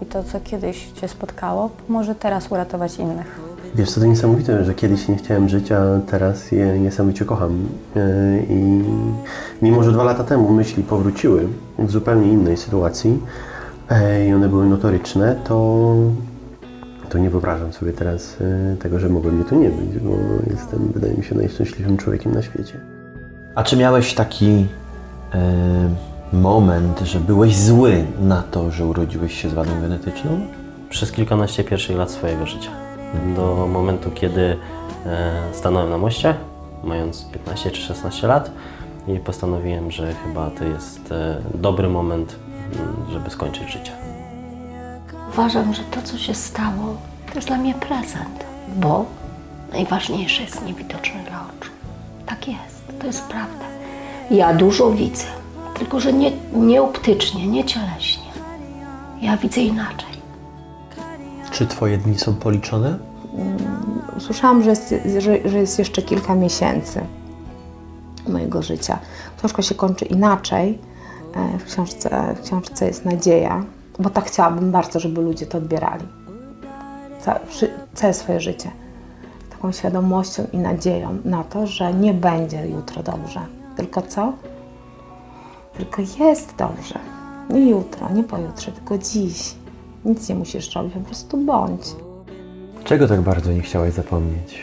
i 0.02 0.07
to, 0.07 0.24
co 0.24 0.40
kiedyś 0.40 0.92
Cię 0.92 1.09
spotkało, 1.09 1.70
może 1.88 2.14
teraz 2.14 2.52
uratować 2.52 2.98
innych. 2.98 3.40
Wiesz, 3.74 3.90
co 3.90 4.00
to 4.00 4.07
niesamowite, 4.07 4.64
że 4.64 4.74
kiedyś 4.74 5.09
nie 5.09 5.16
chciałem 5.16 5.48
żyć, 5.48 5.72
a 5.72 6.00
teraz 6.07 6.52
je 6.52 6.81
niesamowicie 6.81 7.24
kocham. 7.24 7.68
E, 7.96 8.00
I 8.48 8.85
mimo, 9.62 9.83
że 9.83 9.92
dwa 9.92 10.05
lata 10.05 10.24
temu 10.24 10.52
myśli 10.52 10.83
powróciły 10.83 11.48
w 11.79 11.90
zupełnie 11.90 12.33
innej 12.33 12.57
sytuacji 12.57 13.18
e, 13.90 14.29
i 14.29 14.35
one 14.35 14.48
były 14.48 14.66
notoryczne, 14.66 15.37
to, 15.44 15.87
to 17.09 17.18
nie 17.18 17.31
wyobrażam 17.31 17.72
sobie 17.72 17.92
teraz 17.92 18.37
e, 18.40 18.76
tego, 18.76 19.00
że 19.00 19.09
mogło 19.09 19.31
mnie 19.31 19.44
tu 19.44 19.55
nie 19.55 19.70
być, 19.70 19.98
bo 19.98 20.16
jestem, 20.50 20.90
wydaje 20.94 21.14
mi 21.14 21.24
się, 21.24 21.35
najszczęśliwszym 21.35 21.96
człowiekiem 21.96 22.35
na 22.35 22.42
świecie. 22.42 22.81
A 23.55 23.62
czy 23.62 23.76
miałeś 23.76 24.14
taki 24.14 24.66
e, 25.35 25.88
moment, 26.33 27.00
że 27.00 27.20
byłeś 27.20 27.57
zły 27.57 28.05
na 28.22 28.42
to, 28.42 28.70
że 28.70 28.87
urodziłeś 28.87 29.42
się 29.42 29.48
z 29.48 29.55
wadą 29.55 29.70
genetyczną? 29.81 30.40
przez 30.88 31.12
kilkanaście 31.12 31.64
pierwszych 31.64 31.96
lat 31.96 32.11
swojego 32.11 32.46
życia. 32.46 32.86
Do 33.37 33.66
momentu, 33.72 34.11
kiedy 34.11 34.57
e, 35.07 35.42
stanąłem 35.52 35.90
na 35.90 35.98
moście, 35.98 36.35
mając 36.85 37.24
15 37.24 37.70
czy 37.70 37.81
16 37.81 38.26
lat 38.26 38.50
i 39.09 39.18
postanowiłem, 39.18 39.90
że 39.90 40.14
chyba 40.14 40.50
to 40.50 40.64
jest 40.64 41.12
e, 41.12 41.40
dobry 41.55 41.88
moment, 41.88 42.37
m, 42.72 42.96
żeby 43.12 43.31
skończyć 43.31 43.68
życie. 43.72 43.92
Uważam, 45.33 45.74
że 45.74 45.83
to, 45.83 46.02
co 46.02 46.18
się 46.18 46.35
stało, 46.35 46.96
to 47.29 47.35
jest 47.35 47.48
dla 47.48 47.57
mnie 47.57 47.74
prezent, 47.74 48.44
bo 48.76 49.05
najważniejsze 49.72 50.42
jest 50.42 50.66
niewidoczne 50.66 51.20
dla 51.29 51.40
oczu. 51.40 51.70
Tak 52.26 52.48
jest, 52.48 52.98
to 53.00 53.07
jest 53.07 53.22
prawda. 53.26 53.64
Ja 54.31 54.55
dużo 54.55 54.90
widzę, 54.90 55.24
tylko 55.79 56.00
że 56.00 56.12
nie, 56.12 56.33
nie 56.52 56.83
optycznie, 56.83 57.46
nie 57.46 57.64
cieleśnie. 57.64 58.26
Ja 59.20 59.37
widzę 59.37 59.61
inaczej. 59.61 60.15
Czy 61.50 61.66
twoje 61.66 61.98
dni 61.98 62.18
są 62.18 62.35
policzone? 62.35 62.98
Usłyszałam, 64.16 64.62
że 64.62 64.70
jest, 64.70 64.94
że, 65.18 65.48
że 65.48 65.59
jest 65.59 65.78
jeszcze 65.78 66.02
kilka 66.02 66.35
miesięcy 66.35 67.00
mojego 68.28 68.62
życia. 68.62 68.98
Książka 69.38 69.62
się 69.62 69.74
kończy 69.74 70.04
inaczej. 70.04 70.78
E, 71.54 71.59
W 71.59 71.64
książce, 71.64 72.35
w 72.37 72.40
książce 72.46 72.87
jest 72.87 73.04
nadzieja, 73.04 73.64
bo 73.98 74.11
tak 74.11 74.24
chciałabym 74.24 74.72
bardzo, 74.72 75.00
żeby 75.00 75.20
ludzie 75.20 75.46
to 75.46 75.59
odbierali. 75.59 76.04
Całe 77.94 78.14
swoje 78.14 78.40
życie. 78.40 78.70
Taką 79.50 79.72
świadomością 79.72 80.46
i 80.52 80.59
nadzieją 80.59 81.18
na 81.24 81.44
to, 81.44 81.66
że 81.66 81.94
nie 81.94 82.14
będzie 82.14 82.66
jutro 82.66 83.02
dobrze. 83.02 83.40
Tylko 83.76 84.02
co? 84.02 84.32
Tylko 85.78 86.02
jest 86.02 86.54
dobrze. 86.59 86.98
Nie 87.50 87.70
jutro, 87.70 88.09
nie 88.12 88.24
pojutrze, 88.24 88.72
tylko 88.72 88.98
dziś. 88.98 89.54
Nic 90.06 90.28
nie 90.28 90.34
musisz 90.34 90.74
robić, 90.74 90.94
po 90.94 91.00
prostu 91.00 91.36
bądź. 91.38 91.82
Czego 92.84 93.08
tak 93.08 93.20
bardzo 93.20 93.52
nie 93.52 93.60
chciałaś 93.62 93.92
zapomnieć? 93.92 94.62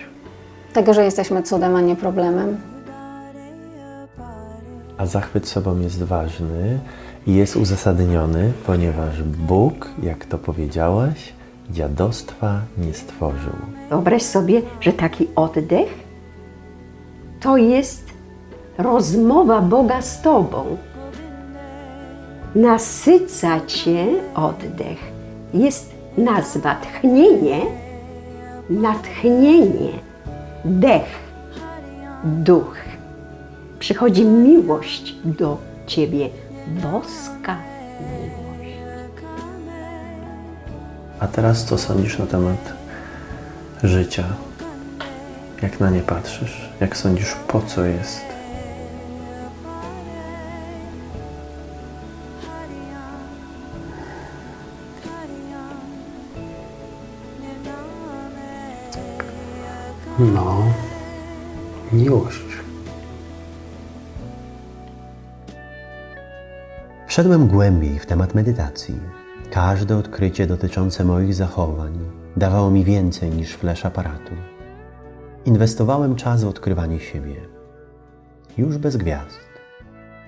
Tego, 0.74 0.94
że 0.94 1.04
jesteśmy 1.04 1.44
cudem, 1.44 1.76
a 1.76 1.82
nie 1.82 1.96
problemem. 1.96 2.58
A 4.98 5.06
zachwyt 5.06 5.48
sobą 5.48 5.80
jest 5.80 6.04
ważny 6.04 6.80
i 7.28 7.36
jest 7.36 7.56
uzasadniony, 7.56 8.54
ponieważ 8.66 9.24
Bóg, 9.24 9.90
jak 10.04 10.26
to 10.26 10.38
powiedziałaś, 10.38 11.34
dziadostwa 11.72 12.62
nie 12.78 12.94
stworzył. 12.94 13.54
Wyobraź 13.90 14.22
sobie, 14.22 14.62
że 14.82 14.94
taki 14.94 15.28
oddech 15.36 15.90
to 17.40 17.58
jest 17.58 18.10
rozmowa 18.78 19.62
Boga 19.62 20.02
z 20.02 20.22
Tobą. 20.22 20.78
Nasyca 22.56 23.66
Cię 23.66 24.06
oddech. 24.36 25.13
Jest 25.54 25.94
nazwa 26.18 26.76
tchnienie, 26.76 27.62
natchnienie, 28.70 29.92
dech, 30.66 31.20
duch. 32.24 32.76
Przychodzi 33.80 34.26
miłość 34.26 35.16
do 35.26 35.58
Ciebie, 35.88 36.30
boska 36.68 37.58
miłość. 38.02 38.78
A 41.20 41.28
teraz 41.28 41.66
co 41.66 41.78
sądzisz 41.78 42.20
na 42.20 42.26
temat 42.26 42.74
życia? 43.84 44.24
Jak 45.62 45.80
na 45.80 45.90
nie 45.90 46.02
patrzysz? 46.02 46.70
Jak 46.80 46.98
sądzisz, 46.98 47.36
po 47.48 47.62
co 47.62 47.86
jest? 47.86 48.33
No, 60.20 60.64
miłość. 61.94 62.46
Wszedłem 67.08 67.48
głębiej 67.48 68.00
w 68.00 68.06
temat 68.06 68.36
medytacji. 68.36 69.00
Każde 69.52 69.98
odkrycie 69.98 70.48
dotyczące 70.48 71.04
moich 71.04 71.34
zachowań 71.34 72.00
dawało 72.38 72.72
mi 72.72 72.84
więcej 72.84 73.30
niż 73.30 73.54
flesz 73.54 73.86
aparatu. 73.86 74.32
Inwestowałem 75.46 76.16
czas 76.16 76.44
w 76.44 76.48
odkrywanie 76.48 77.00
siebie. 77.00 77.36
Już 78.58 78.78
bez 78.78 78.98
gwiazd, 78.98 79.40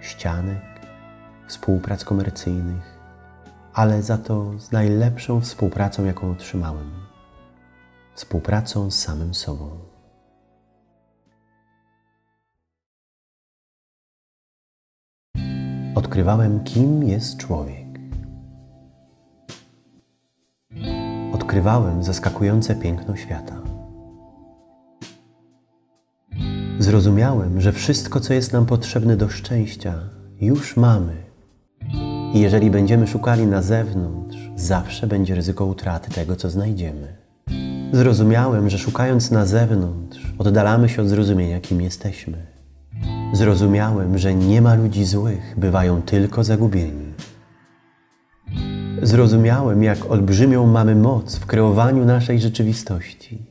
ścianek, 0.01 0.63
współprac 1.47 2.05
komercyjnych, 2.05 2.99
ale 3.73 4.01
za 4.01 4.17
to 4.17 4.59
z 4.59 4.71
najlepszą 4.71 5.41
współpracą, 5.41 6.05
jaką 6.05 6.31
otrzymałem 6.31 7.04
Współpracą 8.15 8.91
z 8.91 8.99
samym 8.99 9.33
sobą. 9.33 9.69
Odkrywałem, 15.95 16.63
kim 16.63 17.03
jest 17.03 17.37
człowiek. 17.37 17.85
Odkrywałem 21.33 22.03
zaskakujące 22.03 22.75
piękno 22.75 23.15
świata. 23.15 23.61
Zrozumiałem, 26.79 27.61
że 27.61 27.71
wszystko, 27.71 28.19
co 28.19 28.33
jest 28.33 28.53
nam 28.53 28.65
potrzebne 28.65 29.17
do 29.17 29.29
szczęścia, 29.29 29.99
już 30.41 30.77
mamy. 30.77 31.15
I 32.33 32.39
jeżeli 32.39 32.71
będziemy 32.71 33.07
szukali 33.07 33.47
na 33.47 33.61
zewnątrz, 33.61 34.37
zawsze 34.55 35.07
będzie 35.07 35.35
ryzyko 35.35 35.65
utraty 35.65 36.11
tego, 36.11 36.35
co 36.35 36.49
znajdziemy. 36.49 37.24
Zrozumiałem, 37.95 38.69
że 38.69 38.77
szukając 38.77 39.31
na 39.31 39.45
zewnątrz, 39.45 40.33
oddalamy 40.37 40.89
się 40.89 41.01
od 41.01 41.07
zrozumienia, 41.07 41.59
kim 41.59 41.81
jesteśmy. 41.81 42.37
Zrozumiałem, 43.33 44.17
że 44.17 44.33
nie 44.33 44.61
ma 44.61 44.75
ludzi 44.75 45.05
złych, 45.05 45.55
bywają 45.57 46.01
tylko 46.01 46.43
zagubieni. 46.43 47.13
Zrozumiałem, 49.01 49.83
jak 49.83 50.11
olbrzymią 50.11 50.67
mamy 50.67 50.95
moc 50.95 51.35
w 51.35 51.45
kreowaniu 51.45 52.05
naszej 52.05 52.39
rzeczywistości, 52.39 53.45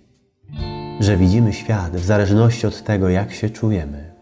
że 1.00 1.16
widzimy 1.16 1.52
świat 1.52 1.96
w 1.96 2.04
zależności 2.04 2.66
od 2.66 2.82
tego, 2.82 3.08
jak 3.08 3.32
się 3.32 3.50
czujemy, 3.50 4.12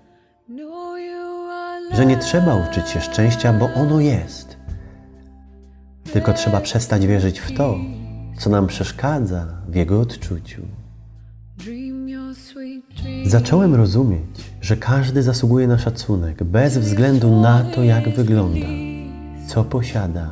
że 1.93 2.07
nie 2.07 2.17
trzeba 2.17 2.69
uczyć 2.69 2.89
się 2.89 3.01
szczęścia, 3.01 3.53
bo 3.53 3.75
ono 3.75 4.01
jest, 4.01 4.57
tylko 6.13 6.33
trzeba 6.33 6.61
przestać 6.61 7.07
wierzyć 7.07 7.41
w 7.41 7.57
to, 7.57 7.77
co 8.43 8.51
nam 8.51 8.67
przeszkadza 8.67 9.47
w 9.69 9.75
jego 9.75 10.01
odczuciu. 10.01 10.63
Zacząłem 13.27 13.75
rozumieć, 13.75 14.53
że 14.61 14.77
każdy 14.77 15.23
zasługuje 15.23 15.67
na 15.67 15.79
szacunek 15.79 16.45
bez 16.45 16.79
względu 16.79 17.41
na 17.41 17.65
to, 17.65 17.83
jak 17.83 18.09
wygląda, 18.09 18.67
co 19.47 19.65
posiada 19.65 20.31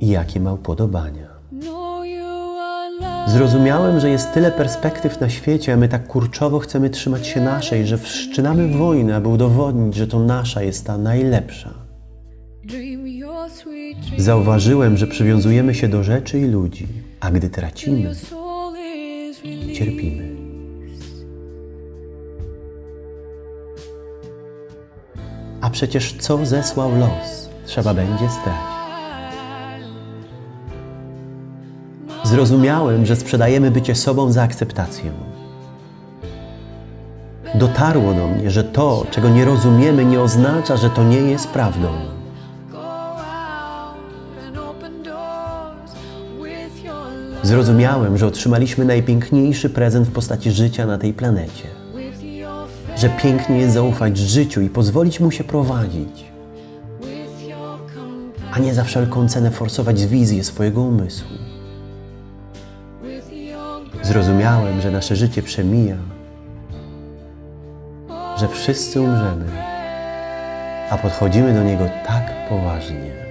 i 0.00 0.08
jakie 0.08 0.40
ma 0.40 0.52
upodobania. 0.52 1.28
Zrozumiałem, 3.26 4.00
że 4.00 4.10
jest 4.10 4.34
tyle 4.34 4.52
perspektyw 4.52 5.20
na 5.20 5.28
świecie, 5.28 5.72
a 5.72 5.76
my 5.76 5.88
tak 5.88 6.06
kurczowo 6.06 6.58
chcemy 6.58 6.90
trzymać 6.90 7.26
się 7.26 7.40
naszej, 7.40 7.86
że 7.86 7.98
wszczynamy 7.98 8.68
wojnę, 8.68 9.16
aby 9.16 9.28
udowodnić, 9.28 9.94
że 9.94 10.06
to 10.06 10.20
nasza 10.20 10.62
jest 10.62 10.86
ta 10.86 10.98
najlepsza. 10.98 11.70
Zauważyłem, 14.18 14.96
że 14.96 15.06
przywiązujemy 15.06 15.74
się 15.74 15.88
do 15.88 16.02
rzeczy 16.02 16.38
i 16.38 16.44
ludzi, 16.44 16.86
a 17.20 17.30
gdy 17.30 17.50
tracimy, 17.50 18.14
cierpimy. 19.74 20.36
A 25.60 25.70
przecież 25.70 26.16
co 26.20 26.46
zesłał 26.46 26.98
los, 26.98 27.48
trzeba 27.66 27.94
będzie 27.94 28.28
stracić. 28.28 28.76
Zrozumiałem, 32.24 33.06
że 33.06 33.16
sprzedajemy 33.16 33.70
bycie 33.70 33.94
sobą 33.94 34.32
za 34.32 34.42
akceptację. 34.42 35.12
Dotarło 37.54 38.14
do 38.14 38.28
mnie, 38.28 38.50
że 38.50 38.64
to, 38.64 39.06
czego 39.10 39.28
nie 39.28 39.44
rozumiemy, 39.44 40.04
nie 40.04 40.20
oznacza, 40.20 40.76
że 40.76 40.90
to 40.90 41.04
nie 41.04 41.18
jest 41.18 41.48
prawdą. 41.48 42.15
Zrozumiałem, 47.46 48.18
że 48.18 48.26
otrzymaliśmy 48.26 48.84
najpiękniejszy 48.84 49.70
prezent 49.70 50.08
w 50.08 50.12
postaci 50.12 50.50
życia 50.50 50.86
na 50.86 50.98
tej 50.98 51.12
planecie. 51.12 51.64
Że 52.96 53.08
pięknie 53.08 53.58
jest 53.58 53.74
zaufać 53.74 54.18
życiu 54.18 54.60
i 54.60 54.70
pozwolić 54.70 55.20
mu 55.20 55.30
się 55.30 55.44
prowadzić, 55.44 56.24
a 58.52 58.58
nie 58.58 58.74
za 58.74 58.84
wszelką 58.84 59.28
cenę 59.28 59.50
forsować 59.50 60.06
wizję 60.06 60.44
swojego 60.44 60.82
umysłu. 60.82 61.28
Zrozumiałem, 64.02 64.80
że 64.80 64.90
nasze 64.90 65.16
życie 65.16 65.42
przemija, 65.42 65.96
że 68.36 68.48
wszyscy 68.48 69.00
umrzemy, 69.00 69.46
a 70.90 70.98
podchodzimy 70.98 71.54
do 71.54 71.62
niego 71.62 71.84
tak 72.06 72.48
poważnie. 72.48 73.25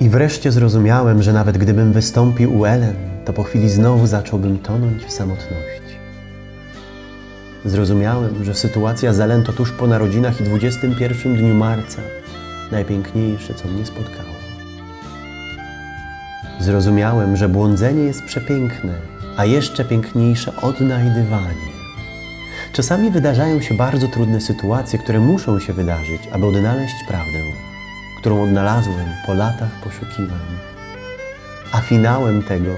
I 0.00 0.08
wreszcie 0.08 0.52
zrozumiałem, 0.52 1.22
że 1.22 1.32
nawet 1.32 1.58
gdybym 1.58 1.92
wystąpił 1.92 2.58
u 2.58 2.64
Ellen, 2.64 2.96
to 3.24 3.32
po 3.32 3.42
chwili 3.42 3.70
znowu 3.70 4.06
zacząłbym 4.06 4.58
tonąć 4.58 5.04
w 5.04 5.12
samotności. 5.12 5.96
Zrozumiałem, 7.64 8.44
że 8.44 8.54
sytuacja 8.54 9.12
z 9.12 9.20
Ellen 9.20 9.44
to 9.44 9.52
tuż 9.52 9.72
po 9.72 9.86
narodzinach 9.86 10.40
i 10.40 10.44
21 10.44 11.36
dniu 11.36 11.54
marca 11.54 12.02
najpiękniejsze, 12.72 13.54
co 13.54 13.68
mnie 13.68 13.86
spotkało. 13.86 14.36
Zrozumiałem, 16.60 17.36
że 17.36 17.48
błądzenie 17.48 18.02
jest 18.02 18.22
przepiękne, 18.22 18.94
a 19.36 19.44
jeszcze 19.44 19.84
piękniejsze 19.84 20.56
odnajdywanie. 20.62 21.66
Czasami 22.72 23.10
wydarzają 23.10 23.60
się 23.60 23.74
bardzo 23.74 24.08
trudne 24.08 24.40
sytuacje, 24.40 24.98
które 24.98 25.20
muszą 25.20 25.60
się 25.60 25.72
wydarzyć, 25.72 26.20
aby 26.32 26.46
odnaleźć 26.46 26.94
prawdę, 27.08 27.38
którą 28.26 28.42
odnalazłem 28.42 29.06
po 29.26 29.34
latach 29.34 29.70
poszukiwań. 29.84 30.46
A 31.72 31.80
finałem 31.80 32.42
tego, 32.42 32.70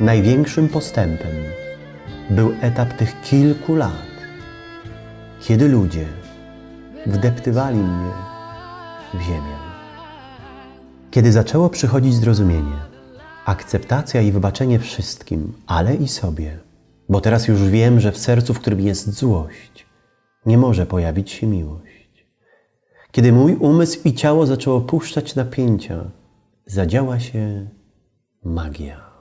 największym 0.00 0.68
postępem, 0.68 1.36
był 2.30 2.54
etap 2.60 2.92
tych 2.92 3.20
kilku 3.20 3.74
lat, 3.74 4.10
kiedy 5.40 5.68
ludzie 5.68 6.06
wdeptywali 7.06 7.78
mnie 7.78 8.12
w 9.14 9.22
ziemię. 9.22 9.56
Kiedy 11.10 11.32
zaczęło 11.32 11.70
przychodzić 11.70 12.14
zrozumienie, 12.14 12.78
akceptacja 13.44 14.20
i 14.20 14.32
wybaczenie 14.32 14.78
wszystkim, 14.78 15.52
ale 15.66 15.94
i 15.94 16.08
sobie, 16.08 16.58
bo 17.08 17.20
teraz 17.20 17.48
już 17.48 17.62
wiem, 17.62 18.00
że 18.00 18.12
w 18.12 18.18
sercu, 18.18 18.54
w 18.54 18.60
którym 18.60 18.80
jest 18.80 19.12
złość, 19.12 19.86
nie 20.46 20.58
może 20.58 20.86
pojawić 20.86 21.30
się 21.30 21.46
miłość. 21.46 21.91
Kiedy 23.12 23.32
mój 23.32 23.54
umysł 23.54 24.00
i 24.04 24.14
ciało 24.14 24.46
zaczęło 24.46 24.80
puszczać 24.80 25.34
napięcia, 25.34 26.04
zadziała 26.66 27.20
się 27.20 27.68
magia. 28.44 29.12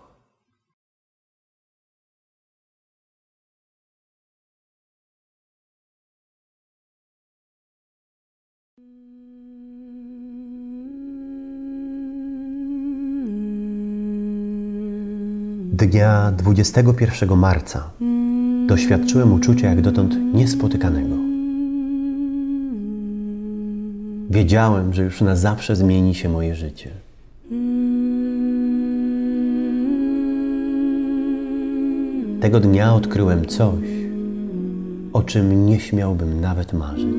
Dnia 15.73 16.31
21 16.37 17.37
marca 17.37 17.91
doświadczyłem 18.67 19.33
uczucia 19.33 19.69
jak 19.69 19.81
dotąd 19.81 20.15
niespotykanego. 20.33 21.30
Wiedziałem, 24.31 24.93
że 24.93 25.03
już 25.03 25.21
na 25.21 25.35
zawsze 25.35 25.75
zmieni 25.75 26.15
się 26.15 26.29
moje 26.29 26.55
życie. 26.55 26.91
Tego 32.41 32.59
dnia 32.59 32.93
odkryłem 32.93 33.45
coś, 33.45 33.85
o 35.13 35.23
czym 35.23 35.65
nie 35.65 35.79
śmiałbym 35.79 36.41
nawet 36.41 36.73
marzyć. 36.73 37.15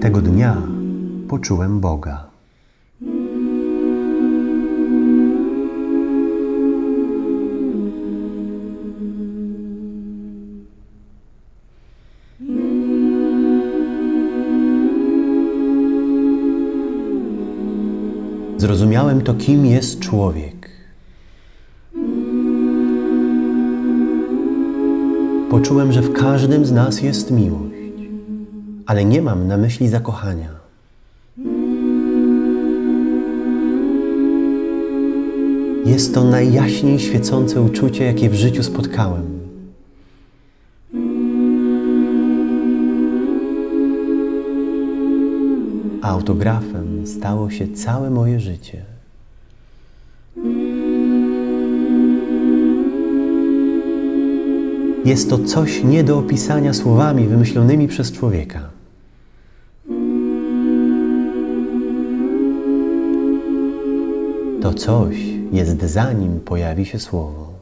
Tego 0.00 0.20
dnia 0.20 0.73
poczułem 1.28 1.80
Boga. 1.80 2.34
zrozumiałem 18.64 19.20
to, 19.20 19.34
kim 19.34 19.66
jest 19.66 20.00
człowiek. 20.00 20.70
Poczułem, 25.50 25.92
że 25.92 26.02
w 26.02 26.12
każdym 26.12 26.66
z 26.66 26.72
nas 26.72 27.02
jest 27.02 27.30
miłość, 27.30 27.74
ale 28.86 29.04
nie 29.04 29.22
mam 29.22 29.46
na 29.48 29.56
myśli 29.56 29.88
zakochania. 29.88 30.63
Jest 35.84 36.14
to 36.14 36.24
najjaśniej 36.24 36.98
świecące 36.98 37.62
uczucie, 37.62 38.04
jakie 38.04 38.30
w 38.30 38.34
życiu 38.34 38.62
spotkałem. 38.62 39.40
Autografem 46.02 47.06
stało 47.06 47.50
się 47.50 47.68
całe 47.68 48.10
moje 48.10 48.40
życie. 48.40 48.84
Jest 55.04 55.30
to 55.30 55.38
coś 55.38 55.84
nie 55.84 56.04
do 56.04 56.18
opisania 56.18 56.74
słowami 56.74 57.26
wymyślonymi 57.26 57.88
przez 57.88 58.12
człowieka. 58.12 58.70
To 64.60 64.74
coś 64.74 65.33
jest 65.52 65.82
zanim 65.82 66.40
pojawi 66.40 66.86
się 66.86 66.98
słowo. 66.98 67.54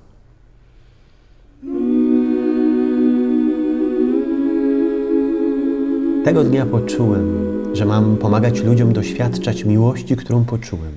Tego 6.24 6.44
dnia 6.44 6.66
poczułem, 6.66 7.52
że 7.72 7.84
mam 7.84 8.16
pomagać 8.16 8.64
ludziom 8.64 8.92
doświadczać 8.92 9.64
miłości, 9.64 10.16
którą 10.16 10.44
poczułem. 10.44 10.92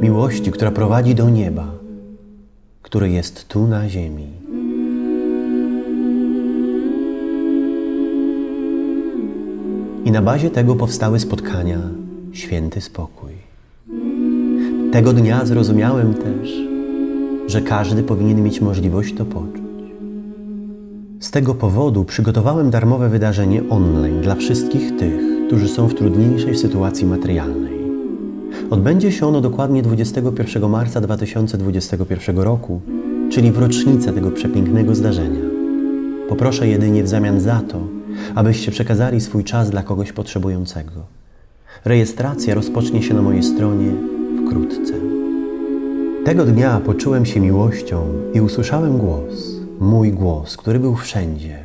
Miłości, 0.00 0.50
która 0.50 0.70
prowadzi 0.70 1.14
do 1.14 1.30
nieba, 1.30 1.66
które 2.82 3.10
jest 3.10 3.48
tu 3.48 3.66
na 3.66 3.88
ziemi. 3.88 4.39
I 10.04 10.10
na 10.10 10.22
bazie 10.22 10.50
tego 10.50 10.76
powstały 10.76 11.20
spotkania 11.20 11.78
Święty 12.32 12.80
Spokój. 12.80 13.30
Tego 14.92 15.12
dnia 15.12 15.44
zrozumiałem 15.44 16.14
też, 16.14 16.62
że 17.46 17.60
każdy 17.60 18.02
powinien 18.02 18.42
mieć 18.42 18.60
możliwość 18.60 19.14
to 19.14 19.24
poczuć. 19.24 19.60
Z 21.20 21.30
tego 21.30 21.54
powodu 21.54 22.04
przygotowałem 22.04 22.70
darmowe 22.70 23.08
wydarzenie 23.08 23.62
online 23.70 24.20
dla 24.20 24.34
wszystkich 24.34 24.96
tych, 24.96 25.46
którzy 25.46 25.68
są 25.68 25.88
w 25.88 25.94
trudniejszej 25.94 26.56
sytuacji 26.56 27.06
materialnej. 27.06 27.80
Odbędzie 28.70 29.12
się 29.12 29.26
ono 29.26 29.40
dokładnie 29.40 29.82
21 29.82 30.70
marca 30.70 31.00
2021 31.00 32.38
roku, 32.38 32.80
czyli 33.30 33.52
w 33.52 33.58
rocznicę 33.58 34.12
tego 34.12 34.30
przepięknego 34.30 34.94
zdarzenia. 34.94 35.40
Poproszę 36.28 36.68
jedynie 36.68 37.02
w 37.02 37.08
zamian 37.08 37.40
za 37.40 37.60
to, 37.60 37.99
abyście 38.34 38.70
przekazali 38.70 39.20
swój 39.20 39.44
czas 39.44 39.70
dla 39.70 39.82
kogoś 39.82 40.12
potrzebującego. 40.12 41.06
Rejestracja 41.84 42.54
rozpocznie 42.54 43.02
się 43.02 43.14
na 43.14 43.22
mojej 43.22 43.42
stronie 43.42 43.92
wkrótce. 44.46 44.92
Tego 46.24 46.44
dnia 46.44 46.80
poczułem 46.80 47.26
się 47.26 47.40
miłością 47.40 48.06
i 48.34 48.40
usłyszałem 48.40 48.98
głos, 48.98 49.60
mój 49.80 50.12
głos, 50.12 50.56
który 50.56 50.78
był 50.78 50.96
wszędzie. 50.96 51.58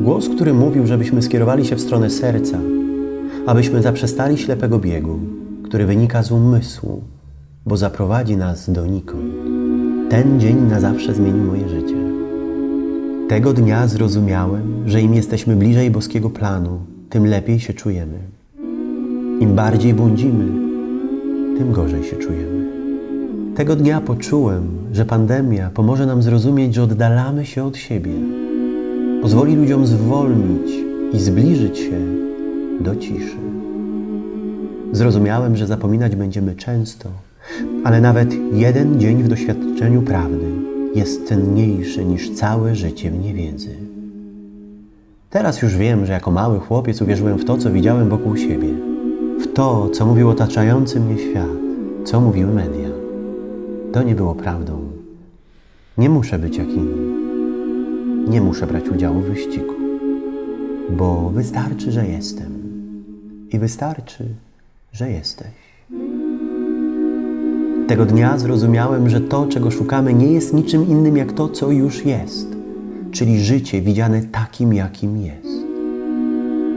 Głos, 0.00 0.28
który 0.28 0.54
mówił, 0.54 0.86
żebyśmy 0.86 1.22
skierowali 1.22 1.64
się 1.64 1.76
w 1.76 1.80
stronę 1.80 2.10
serca, 2.10 2.58
abyśmy 3.46 3.82
zaprzestali 3.82 4.38
ślepego 4.38 4.78
biegu, 4.78 5.18
który 5.64 5.86
wynika 5.86 6.22
z 6.22 6.32
umysłu, 6.32 7.02
bo 7.66 7.76
zaprowadzi 7.76 8.36
nas 8.36 8.70
donikąd. 8.70 9.34
Ten 10.10 10.40
dzień 10.40 10.56
na 10.56 10.80
zawsze 10.80 11.14
zmienił 11.14 11.44
moje 11.44 11.68
życie. 11.68 12.01
Tego 13.28 13.52
dnia 13.52 13.88
zrozumiałem, 13.88 14.82
że 14.86 15.00
im 15.00 15.14
jesteśmy 15.14 15.56
bliżej 15.56 15.90
boskiego 15.90 16.30
planu, 16.30 16.78
tym 17.10 17.26
lepiej 17.26 17.60
się 17.60 17.72
czujemy. 17.72 18.18
Im 19.40 19.54
bardziej 19.54 19.94
błądzimy, 19.94 20.44
tym 21.58 21.72
gorzej 21.72 22.04
się 22.04 22.16
czujemy. 22.16 22.66
Tego 23.54 23.76
dnia 23.76 24.00
poczułem, 24.00 24.68
że 24.92 25.04
pandemia 25.04 25.70
pomoże 25.70 26.06
nam 26.06 26.22
zrozumieć, 26.22 26.74
że 26.74 26.82
oddalamy 26.82 27.46
się 27.46 27.64
od 27.64 27.76
siebie. 27.76 28.12
Pozwoli 29.22 29.56
ludziom 29.56 29.86
zwolnić 29.86 30.72
i 31.12 31.18
zbliżyć 31.18 31.78
się 31.78 32.00
do 32.80 32.96
ciszy. 32.96 33.36
Zrozumiałem, 34.92 35.56
że 35.56 35.66
zapominać 35.66 36.16
będziemy 36.16 36.54
często, 36.54 37.08
ale 37.84 38.00
nawet 38.00 38.34
jeden 38.52 39.00
dzień 39.00 39.22
w 39.22 39.28
doświadczeniu 39.28 40.02
prawdy 40.02 40.51
jest 40.94 41.28
cenniejszy 41.28 42.04
niż 42.04 42.30
całe 42.30 42.74
życie 42.74 43.10
w 43.10 43.24
niewiedzy. 43.24 43.76
Teraz 45.30 45.62
już 45.62 45.76
wiem, 45.76 46.06
że 46.06 46.12
jako 46.12 46.30
mały 46.30 46.60
chłopiec 46.60 47.02
uwierzyłem 47.02 47.38
w 47.38 47.44
to, 47.44 47.58
co 47.58 47.70
widziałem 47.70 48.08
wokół 48.08 48.36
siebie, 48.36 48.68
w 49.40 49.52
to, 49.52 49.88
co 49.88 50.06
mówił 50.06 50.28
otaczający 50.30 51.00
mnie 51.00 51.18
świat, 51.18 51.48
co 52.04 52.20
mówiły 52.20 52.54
media. 52.54 52.88
To 53.92 54.02
nie 54.02 54.14
było 54.14 54.34
prawdą. 54.34 54.78
Nie 55.98 56.10
muszę 56.10 56.38
być 56.38 56.56
jak 56.56 56.68
inni. 56.68 57.12
Nie 58.28 58.40
muszę 58.40 58.66
brać 58.66 58.88
udziału 58.88 59.20
w 59.20 59.24
wyścigu, 59.24 59.74
bo 60.90 61.30
wystarczy, 61.30 61.92
że 61.92 62.06
jestem. 62.06 62.52
I 63.52 63.58
wystarczy, 63.58 64.24
że 64.92 65.10
jesteś. 65.10 65.61
Tego 67.92 68.06
dnia 68.06 68.38
zrozumiałem, 68.38 69.08
że 69.08 69.20
to, 69.20 69.46
czego 69.46 69.70
szukamy, 69.70 70.14
nie 70.14 70.32
jest 70.32 70.54
niczym 70.54 70.88
innym 70.88 71.16
jak 71.16 71.32
to, 71.32 71.48
co 71.48 71.70
już 71.70 72.04
jest, 72.04 72.46
czyli 73.10 73.40
życie 73.40 73.82
widziane 73.82 74.22
takim, 74.22 74.74
jakim 74.74 75.16
jest. 75.16 75.66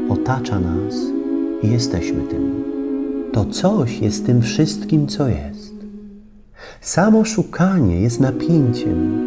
Otacza 0.10 0.60
nas 0.60 0.95
i 1.63 1.71
jesteśmy 1.71 2.21
tym. 2.23 2.63
To 3.34 3.45
coś 3.45 3.99
jest 3.99 4.25
tym 4.25 4.41
wszystkim, 4.41 5.08
co 5.08 5.28
jest. 5.28 5.73
Samo 6.82 7.25
szukanie 7.25 8.01
jest 8.01 8.19
napięciem, 8.19 9.21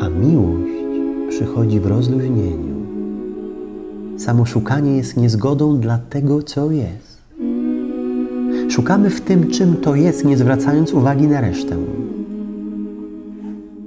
a 0.00 0.08
miłość 0.08 0.84
przychodzi 1.28 1.80
w 1.80 1.86
rozluźnieniu. 1.86 2.86
Samo 4.18 4.46
szukanie 4.46 4.96
jest 4.96 5.16
niezgodą 5.16 5.80
dla 5.80 5.98
tego, 5.98 6.42
co 6.42 6.70
jest. 6.70 7.09
Szukamy 8.70 9.10
w 9.10 9.20
tym, 9.20 9.50
czym 9.50 9.76
to 9.76 9.94
jest, 9.94 10.24
nie 10.24 10.36
zwracając 10.36 10.92
uwagi 10.92 11.26
na 11.26 11.40
resztę. 11.40 11.76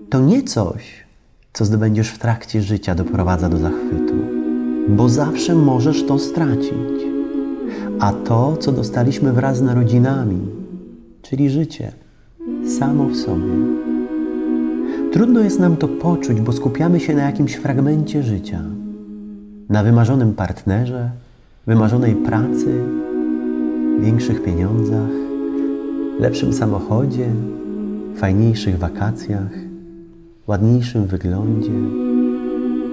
To 0.09 0.19
nie 0.19 0.43
coś, 0.43 1.03
co 1.53 1.65
zdobędziesz 1.65 2.09
w 2.09 2.19
trakcie 2.19 2.61
życia, 2.61 2.95
doprowadza 2.95 3.49
do 3.49 3.57
zachwytu, 3.57 4.13
bo 4.87 5.09
zawsze 5.09 5.55
możesz 5.55 6.05
to 6.05 6.19
stracić. 6.19 7.03
A 7.99 8.13
to, 8.13 8.57
co 8.57 8.71
dostaliśmy 8.71 9.33
wraz 9.33 9.57
z 9.57 9.61
narodzinami, 9.61 10.39
czyli 11.21 11.49
życie, 11.49 11.91
samo 12.79 13.05
w 13.05 13.15
sobie. 13.15 13.53
Trudno 15.13 15.39
jest 15.39 15.59
nam 15.59 15.77
to 15.77 15.87
poczuć, 15.87 16.41
bo 16.41 16.51
skupiamy 16.51 16.99
się 16.99 17.15
na 17.15 17.23
jakimś 17.23 17.55
fragmencie 17.55 18.23
życia, 18.23 18.61
na 19.69 19.83
wymarzonym 19.83 20.33
partnerze, 20.33 21.09
wymarzonej 21.67 22.15
pracy, 22.15 22.83
większych 24.01 24.43
pieniądzach, 24.43 25.09
lepszym 26.19 26.53
samochodzie, 26.53 27.29
fajniejszych 28.15 28.77
wakacjach, 28.77 29.51
ładniejszym 30.47 31.05
wyglądzie, 31.05 31.71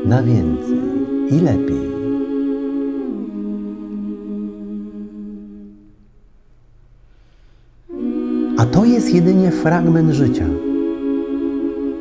na 0.07 0.23
więcej 0.23 0.79
i 1.31 1.41
lepiej. 1.41 1.91
A 8.59 8.67
to 8.67 8.85
jest 8.85 9.15
jedynie 9.15 9.51
fragment 9.51 10.11
życia. 10.11 10.47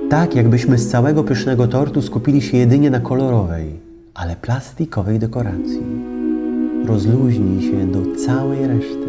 Tak, 0.10 0.36
jakbyśmy 0.36 0.78
z 0.78 0.90
całego 0.90 1.24
pysznego 1.24 1.68
tortu 1.68 2.02
skupili 2.02 2.42
się 2.42 2.58
jedynie 2.58 2.90
na 2.90 3.00
kolorowej, 3.00 3.80
ale 4.14 4.36
plastikowej 4.36 5.20
dekoracji. 5.20 6.19
Rozluźnij 6.90 7.72
się 7.72 7.88
do 7.92 8.16
całej 8.26 8.68
reszty. 8.68 9.08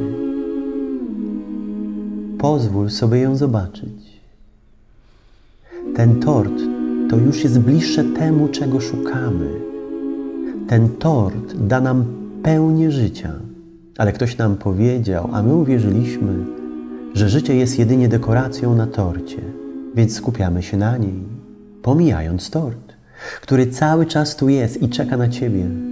Pozwól 2.39 2.91
sobie 2.91 3.21
ją 3.21 3.37
zobaczyć. 3.37 4.21
Ten 5.97 6.21
tort 6.21 6.53
to 7.11 7.17
już 7.17 7.45
jest 7.45 7.61
bliższe 7.61 8.05
temu, 8.05 8.49
czego 8.49 8.81
szukamy. 8.81 9.51
Ten 10.69 10.89
tort 10.89 11.55
da 11.55 11.81
nam 11.81 12.05
pełnię 12.43 12.91
życia, 12.91 13.33
ale 13.99 14.13
ktoś 14.13 14.39
nam 14.39 14.57
powiedział, 14.57 15.29
a 15.33 15.43
my 15.43 15.55
uwierzyliśmy, 15.55 16.35
że 17.15 17.29
życie 17.29 17.57
jest 17.57 17.79
jedynie 17.79 18.09
dekoracją 18.09 18.75
na 18.75 18.87
torcie, 18.87 19.43
więc 19.95 20.17
skupiamy 20.17 20.63
się 20.63 20.77
na 20.77 20.97
niej, 20.97 21.23
pomijając 21.83 22.51
tort, 22.51 22.95
który 23.41 23.67
cały 23.67 24.07
czas 24.07 24.37
tu 24.37 24.49
jest 24.49 24.83
i 24.83 24.89
czeka 24.89 25.17
na 25.17 25.29
Ciebie. 25.29 25.90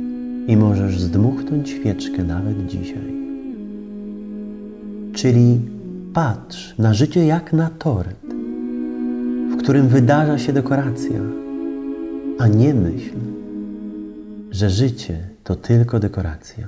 I 0.49 0.57
możesz 0.57 1.01
zdmuchnąć 1.01 1.71
świeczkę 1.71 2.25
nawet 2.25 2.67
dzisiaj. 2.67 3.13
Czyli 5.13 5.61
patrz 6.15 6.79
na 6.79 6.95
życie 6.95 7.27
jak 7.27 7.53
na 7.53 7.71
tort, 7.71 8.27
w 9.51 9.57
którym 9.57 9.89
wydarza 9.89 10.39
się 10.39 10.53
dekoracja, 10.53 11.21
a 12.39 12.49
nie 12.49 12.75
myśl, 12.75 13.15
że 14.51 14.71
życie 14.71 15.19
to 15.45 15.57
tylko 15.57 16.01
dekoracja. 16.01 16.67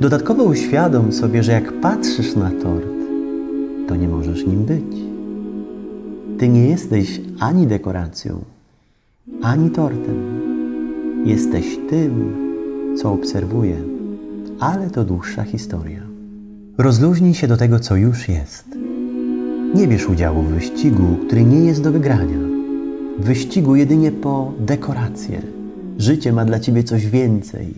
Dodatkowo 0.00 0.44
uświadom 0.44 1.12
sobie, 1.12 1.42
że 1.42 1.52
jak 1.52 1.80
patrzysz 1.80 2.36
na 2.36 2.50
tort, 2.50 2.86
to 3.88 3.96
nie 3.96 4.08
możesz 4.08 4.46
nim 4.46 4.64
być. 4.64 4.96
Ty 6.38 6.48
nie 6.48 6.68
jesteś 6.68 7.20
ani 7.40 7.66
dekoracją, 7.66 8.44
ani 9.42 9.70
tortem. 9.70 10.16
Jesteś 11.24 11.78
tym, 11.90 12.45
co 12.96 13.12
obserwuje, 13.12 13.76
ale 14.60 14.90
to 14.90 15.04
dłuższa 15.04 15.42
historia. 15.44 16.00
Rozluźnij 16.78 17.34
się 17.34 17.48
do 17.48 17.56
tego, 17.56 17.80
co 17.80 17.96
już 17.96 18.28
jest. 18.28 18.64
Nie 19.74 19.88
bierz 19.88 20.08
udziału 20.08 20.42
w 20.42 20.48
wyścigu, 20.48 21.16
który 21.26 21.44
nie 21.44 21.58
jest 21.58 21.82
do 21.82 21.92
wygrania. 21.92 22.38
W 23.18 23.24
wyścigu 23.24 23.76
jedynie 23.76 24.12
po 24.12 24.52
dekorację. 24.60 25.42
Życie 25.98 26.32
ma 26.32 26.44
dla 26.44 26.60
ciebie 26.60 26.84
coś 26.84 27.06
więcej, 27.06 27.74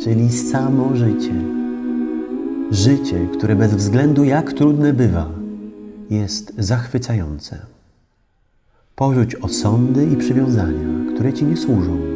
czyli 0.00 0.32
samo 0.32 0.96
życie. 0.96 1.34
Życie, 2.70 3.26
które 3.38 3.56
bez 3.56 3.74
względu 3.74 4.24
jak 4.24 4.52
trudne 4.52 4.92
bywa, 4.92 5.30
jest 6.10 6.52
zachwycające. 6.58 7.58
Porzuć 8.96 9.34
osądy 9.34 10.06
i 10.06 10.16
przywiązania, 10.16 11.12
które 11.14 11.32
ci 11.32 11.44
nie 11.44 11.56
służą. 11.56 12.09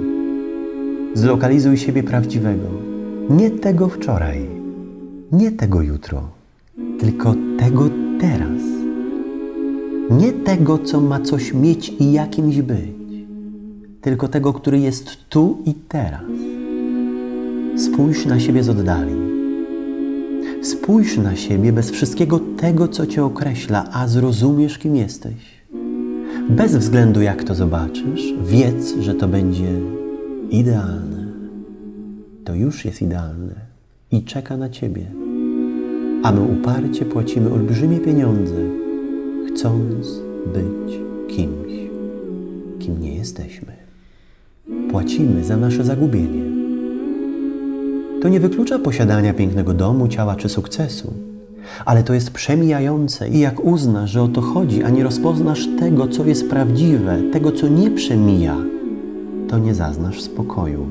Zlokalizuj 1.15 1.77
siebie 1.77 2.03
prawdziwego, 2.03 2.69
nie 3.31 3.51
tego 3.51 3.89
wczoraj, 3.89 4.47
nie 5.33 5.53
tego 5.53 5.83
jutro, 5.83 6.29
tylko 7.01 7.35
tego 7.59 7.91
teraz. 8.21 8.63
Nie 10.11 10.33
tego, 10.33 10.79
co 10.79 11.01
ma 11.01 11.21
coś 11.21 11.55
mieć 11.55 11.89
i 12.01 12.13
jakimś 12.13 12.63
być, 12.63 13.27
tylko 14.01 14.29
tego, 14.29 14.53
który 14.53 14.79
jest 14.79 15.29
tu 15.29 15.59
i 15.67 15.75
teraz. 15.75 16.23
Spójrz 17.77 18.27
na 18.27 18.41
siebie 18.41 18.63
z 18.63 18.69
oddali. 18.69 19.15
Spójrz 20.63 21.19
na 21.19 21.37
siebie 21.37 21.73
bez 21.73 21.91
wszystkiego 21.91 22.41
tego, 22.57 22.89
co 22.89 23.07
cię 23.07 23.25
określa, 23.25 23.85
a 23.93 24.09
zrozumiesz, 24.09 24.79
kim 24.79 24.97
jesteś. 24.97 25.65
Bez 26.49 26.77
względu, 26.77 27.23
jak 27.23 27.45
to 27.45 27.55
zobaczysz, 27.55 28.35
wiedz, 28.45 28.95
że 29.01 29.15
to 29.15 29.29
będzie 29.29 29.69
idealne. 30.51 31.27
To 32.45 32.55
już 32.55 32.85
jest 32.85 33.03
idealne 33.03 33.55
i 34.11 34.23
czeka 34.23 34.57
na 34.57 34.69
ciebie. 34.69 35.07
A 36.23 36.33
my 36.33 36.41
uparcie 36.41 37.05
płacimy 37.05 37.53
olbrzymie 37.53 37.99
pieniądze, 37.99 38.57
chcąc 39.49 40.07
być 40.47 40.99
kimś, 41.29 41.73
kim 42.79 43.01
nie 43.01 43.15
jesteśmy. 43.15 43.73
Płacimy 44.91 45.45
za 45.45 45.57
nasze 45.57 45.85
zagubienie. 45.85 46.45
To 48.23 48.29
nie 48.29 48.41
wyklucza 48.41 48.79
posiadania 48.79 49.35
pięknego 49.35 49.75
domu, 49.75 50.09
ciała 50.09 50.37
czy 50.37 50.49
sukcesu, 50.49 51.13
ale 51.85 52.03
to 52.03 52.15
jest 52.15 52.31
przemijające 52.31 53.29
i 53.29 53.39
jak 53.39 53.65
uznasz, 53.65 54.11
że 54.11 54.23
o 54.23 54.29
to 54.29 54.41
chodzi, 54.41 54.83
a 54.83 54.91
nie 54.91 55.05
rozpoznasz 55.05 55.69
tego, 55.79 56.09
co 56.09 56.27
jest 56.27 56.51
prawdziwe, 56.51 57.19
tego, 57.33 57.53
co 57.53 57.69
nie 57.69 57.91
przemija, 57.91 58.57
to 59.55 59.59
nie 59.59 59.75
zaznasz 59.75 60.23
spokoju, 60.23 60.87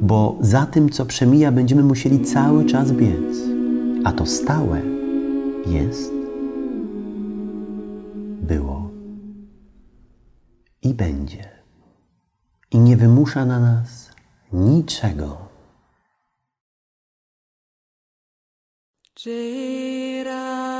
bo 0.00 0.38
za 0.40 0.66
tym, 0.66 0.90
co 0.90 1.06
przemija, 1.06 1.52
będziemy 1.52 1.82
musieli 1.82 2.20
cały 2.20 2.64
czas 2.64 2.92
biec, 2.92 3.36
a 4.04 4.12
to 4.12 4.26
stałe 4.26 4.82
jest, 5.66 6.12
było 8.42 8.90
i 10.82 10.94
będzie. 10.94 11.48
I 12.70 12.78
nie 12.78 12.96
wymusza 12.96 13.44
na 13.46 13.60
nas 13.60 14.10
niczego. 14.52 15.36
Jai 19.26 20.79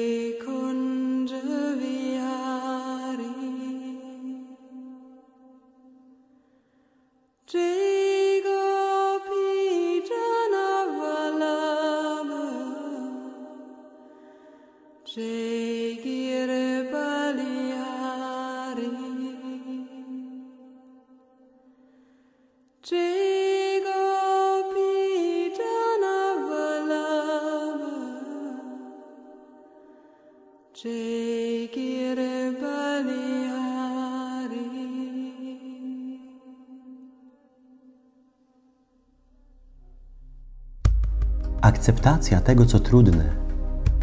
Akceptacja 41.61 42.41
tego, 42.41 42.65
co 42.65 42.79
trudne, 42.79 43.40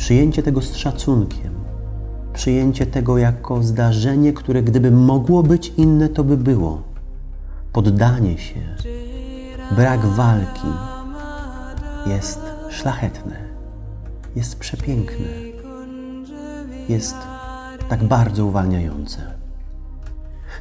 przyjęcie 0.09 0.43
tego 0.43 0.63
z 0.63 0.77
szacunkiem, 0.77 1.55
przyjęcie 2.33 2.87
tego 2.87 3.19
jako 3.19 3.63
zdarzenie, 3.63 4.33
które 4.33 4.63
gdyby 4.63 4.91
mogło 4.91 5.43
być 5.43 5.73
inne, 5.77 6.09
to 6.09 6.25
by 6.25 6.37
było. 6.37 6.83
Poddanie 7.73 8.39
się, 8.39 8.61
brak 9.77 10.01
walki 10.01 10.69
jest 12.07 12.41
szlachetne, 12.71 13.37
jest 14.37 14.59
przepiękne, 14.59 15.27
jest 16.89 17.17
tak 17.89 18.05
bardzo 18.05 18.47
uwalniające. 18.47 19.19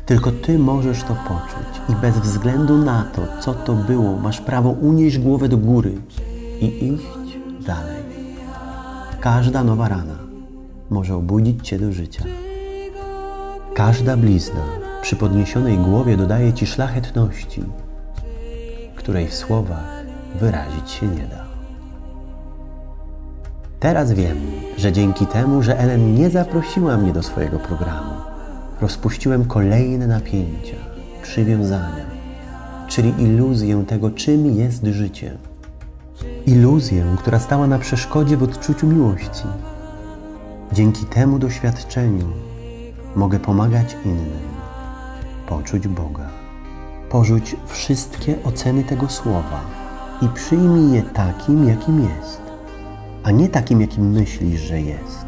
Tylko 0.05 0.31
Ty 0.31 0.59
możesz 0.59 1.03
to 1.03 1.15
poczuć 1.27 1.81
i 1.89 1.95
bez 2.01 2.19
względu 2.19 2.77
na 2.77 3.03
to, 3.03 3.21
co 3.41 3.53
to 3.53 3.73
było, 3.73 4.17
masz 4.17 4.41
prawo 4.41 4.69
unieść 4.69 5.17
głowę 5.17 5.49
do 5.49 5.57
góry 5.57 5.91
i 6.61 6.93
iść 6.93 7.37
dalej. 7.65 7.96
Każda 9.19 9.63
nowa 9.63 9.89
rana 9.89 10.15
może 10.89 11.15
obudzić 11.15 11.67
Cię 11.67 11.79
do 11.79 11.91
życia. 11.91 12.23
Każda 13.73 14.17
blizna 14.17 14.63
przy 15.01 15.15
podniesionej 15.15 15.77
głowie 15.77 16.17
dodaje 16.17 16.53
Ci 16.53 16.67
szlachetności, 16.67 17.63
której 18.95 19.27
w 19.27 19.33
słowach 19.33 20.03
wyrazić 20.39 20.91
się 20.91 21.07
nie 21.07 21.27
da. 21.27 21.47
Teraz 23.79 24.11
wiem, 24.11 24.37
że 24.77 24.91
dzięki 24.91 25.25
temu, 25.25 25.61
że 25.61 25.79
Ellen 25.79 26.15
nie 26.15 26.29
zaprosiła 26.29 26.97
mnie 26.97 27.13
do 27.13 27.23
swojego 27.23 27.59
programu, 27.59 28.11
rozpuściłem 28.81 29.45
kolejne 29.45 30.07
napięcia, 30.07 30.77
przywiązania, 31.23 32.05
czyli 32.87 33.13
iluzję 33.23 33.85
tego, 33.87 34.11
czym 34.11 34.55
jest 34.55 34.85
życie. 34.85 35.37
Iluzję, 36.47 37.15
która 37.17 37.39
stała 37.39 37.67
na 37.67 37.79
przeszkodzie 37.79 38.37
w 38.37 38.43
odczuciu 38.43 38.87
miłości. 38.87 39.43
Dzięki 40.71 41.05
temu 41.05 41.39
doświadczeniu 41.39 42.25
mogę 43.15 43.39
pomagać 43.39 43.97
innym, 44.05 44.47
poczuć 45.47 45.87
Boga, 45.87 46.29
porzuć 47.09 47.55
wszystkie 47.65 48.43
oceny 48.43 48.83
tego 48.83 49.09
słowa 49.09 49.61
i 50.21 50.27
przyjmij 50.27 50.91
je 50.91 51.01
takim, 51.01 51.67
jakim 51.67 52.03
jest, 52.03 52.41
a 53.23 53.31
nie 53.31 53.49
takim, 53.49 53.81
jakim 53.81 54.11
myślisz, 54.11 54.61
że 54.61 54.81
jest. 54.81 55.25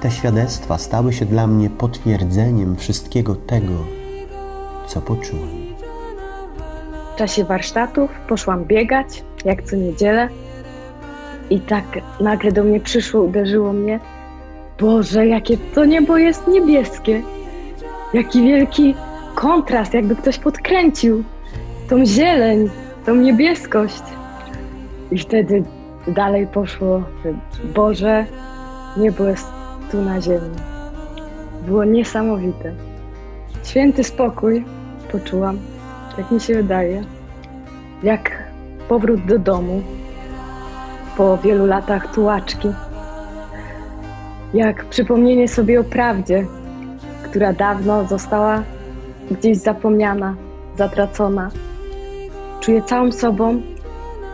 Te 0.00 0.10
świadectwa 0.10 0.78
stały 0.78 1.12
się 1.12 1.26
dla 1.26 1.46
mnie 1.46 1.70
potwierdzeniem 1.70 2.76
wszystkiego 2.76 3.34
tego, 3.34 3.74
co 4.86 5.00
poczułem. 5.00 5.61
W 7.12 7.16
czasie 7.16 7.44
warsztatów 7.44 8.10
poszłam 8.28 8.64
biegać, 8.64 9.24
jak 9.44 9.62
co 9.62 9.76
niedzielę. 9.76 10.28
I 11.50 11.60
tak 11.60 11.84
nagle 12.20 12.52
do 12.52 12.64
mnie 12.64 12.80
przyszło, 12.80 13.22
uderzyło 13.22 13.72
mnie. 13.72 14.00
Boże, 14.80 15.26
jakie 15.26 15.56
to 15.74 15.84
niebo 15.84 16.18
jest 16.18 16.48
niebieskie. 16.48 17.22
Jaki 18.14 18.42
wielki 18.42 18.94
kontrast, 19.34 19.94
jakby 19.94 20.16
ktoś 20.16 20.38
podkręcił 20.38 21.24
tą 21.88 22.06
zieleń, 22.06 22.70
tą 23.06 23.14
niebieskość. 23.14 24.02
I 25.10 25.18
wtedy 25.18 25.64
dalej 26.06 26.46
poszło, 26.46 27.02
że 27.24 27.34
Boże, 27.74 28.26
niebo 28.96 29.24
jest 29.24 29.46
tu 29.90 30.02
na 30.02 30.20
ziemi. 30.20 30.56
Było 31.66 31.84
niesamowite. 31.84 32.74
Święty 33.64 34.04
spokój 34.04 34.64
poczułam, 35.12 35.58
tak 36.16 36.30
mi 36.30 36.40
się 36.40 36.54
wydaje, 36.54 37.02
jak 38.02 38.42
powrót 38.88 39.26
do 39.26 39.38
domu 39.38 39.82
po 41.16 41.36
wielu 41.38 41.66
latach 41.66 42.14
tułaczki. 42.14 42.68
Jak 44.54 44.84
przypomnienie 44.84 45.48
sobie 45.48 45.80
o 45.80 45.84
prawdzie, 45.84 46.46
która 47.24 47.52
dawno 47.52 48.04
została 48.04 48.62
gdzieś 49.30 49.58
zapomniana, 49.58 50.34
zatracona. 50.78 51.50
Czuję 52.60 52.82
całą 52.82 53.12
sobą, 53.12 53.62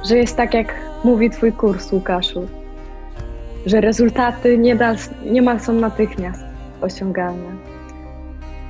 że 0.09 0.17
jest 0.19 0.37
tak, 0.37 0.55
jak 0.55 0.75
mówi 1.05 1.31
Twój 1.31 1.53
kurs, 1.53 1.93
Łukaszu, 1.93 2.49
że 3.67 3.81
rezultaty 3.81 4.59
niemal, 4.59 4.97
niemal 5.25 5.61
są 5.61 5.73
natychmiast 5.73 6.43
osiągalne. 6.81 7.51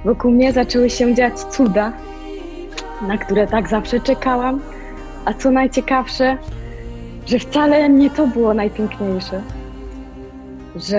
Wokół 0.04 0.30
mnie 0.30 0.52
zaczęły 0.52 0.90
się 0.90 1.14
dziać 1.14 1.40
cuda, 1.40 1.92
na 3.02 3.18
które 3.18 3.46
tak 3.46 3.68
zawsze 3.68 4.00
czekałam, 4.00 4.60
a 5.24 5.34
co 5.34 5.50
najciekawsze, 5.50 6.36
że 7.26 7.38
wcale 7.38 7.88
nie 7.88 8.10
to 8.10 8.26
było 8.26 8.54
najpiękniejsze. 8.54 9.42
Że 10.76 10.98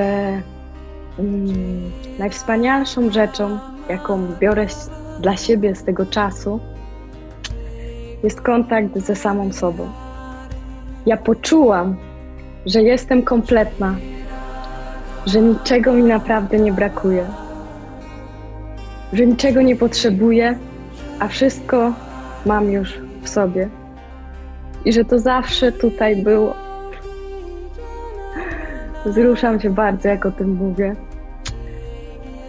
mm, 1.20 1.92
najwspanialszą 2.20 3.12
rzeczą, 3.12 3.60
jaką 3.90 4.28
biorę 4.40 4.68
dla 5.22 5.38
siebie 5.38 5.76
z 5.76 5.84
tego 5.84 6.06
czasu, 6.06 6.60
jest 8.24 8.42
kontakt 8.42 9.00
ze 9.00 9.16
samą 9.16 9.54
sobą. 9.54 9.90
Ja 11.06 11.18
poczułam, 11.18 11.98
że 12.66 12.84
jestem 12.84 13.24
kompletna, 13.24 13.96
że 15.26 15.42
niczego 15.42 15.94
mi 15.94 16.04
naprawdę 16.04 16.60
nie 16.60 16.74
brakuje, 16.74 17.26
że 19.14 19.26
niczego 19.26 19.62
nie 19.62 19.76
potrzebuję, 19.76 20.58
a 21.20 21.28
wszystko 21.28 21.94
mam 22.46 22.72
już 22.72 23.00
w 23.22 23.30
sobie 23.30 23.70
i 24.86 24.94
że 24.94 25.06
to 25.06 25.20
zawsze 25.20 25.72
tutaj 25.72 26.16
było. 26.16 26.56
Wzruszam 29.06 29.60
się 29.60 29.70
bardzo, 29.70 30.10
jak 30.10 30.26
o 30.26 30.32
tym 30.32 30.54
mówię. 30.54 30.96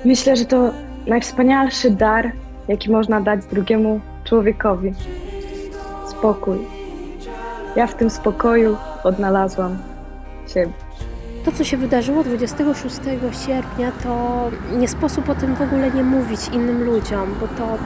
Myślę, 0.05 0.37
że 0.37 0.45
to 0.45 0.71
najwspanialszy 1.07 1.91
dar, 1.91 2.33
jaki 2.69 2.91
można 2.91 3.21
dać 3.21 3.47
drugiemu 3.47 4.01
człowiekowi. 4.25 4.93
Spokój. 6.09 6.59
Ja 7.77 7.87
w 7.87 7.95
tym 7.95 8.11
spokoju 8.11 8.77
odnalazłam 9.05 9.79
siebie. 10.49 10.73
To, 11.45 11.53
co 11.53 11.65
się 11.65 11.77
wydarzyło 11.77 12.25
26 12.25 12.97
sierpnia, 13.47 13.93
to 14.03 14.51
nie 14.73 14.89
sposób 14.89 15.29
o 15.29 15.35
tym 15.35 15.55
w 15.55 15.63
ogóle 15.63 15.91
nie 15.91 16.03
mówić 16.03 16.49
innym 16.49 16.85
ludziom, 16.85 17.35
bo 17.41 17.49
to 17.49 17.79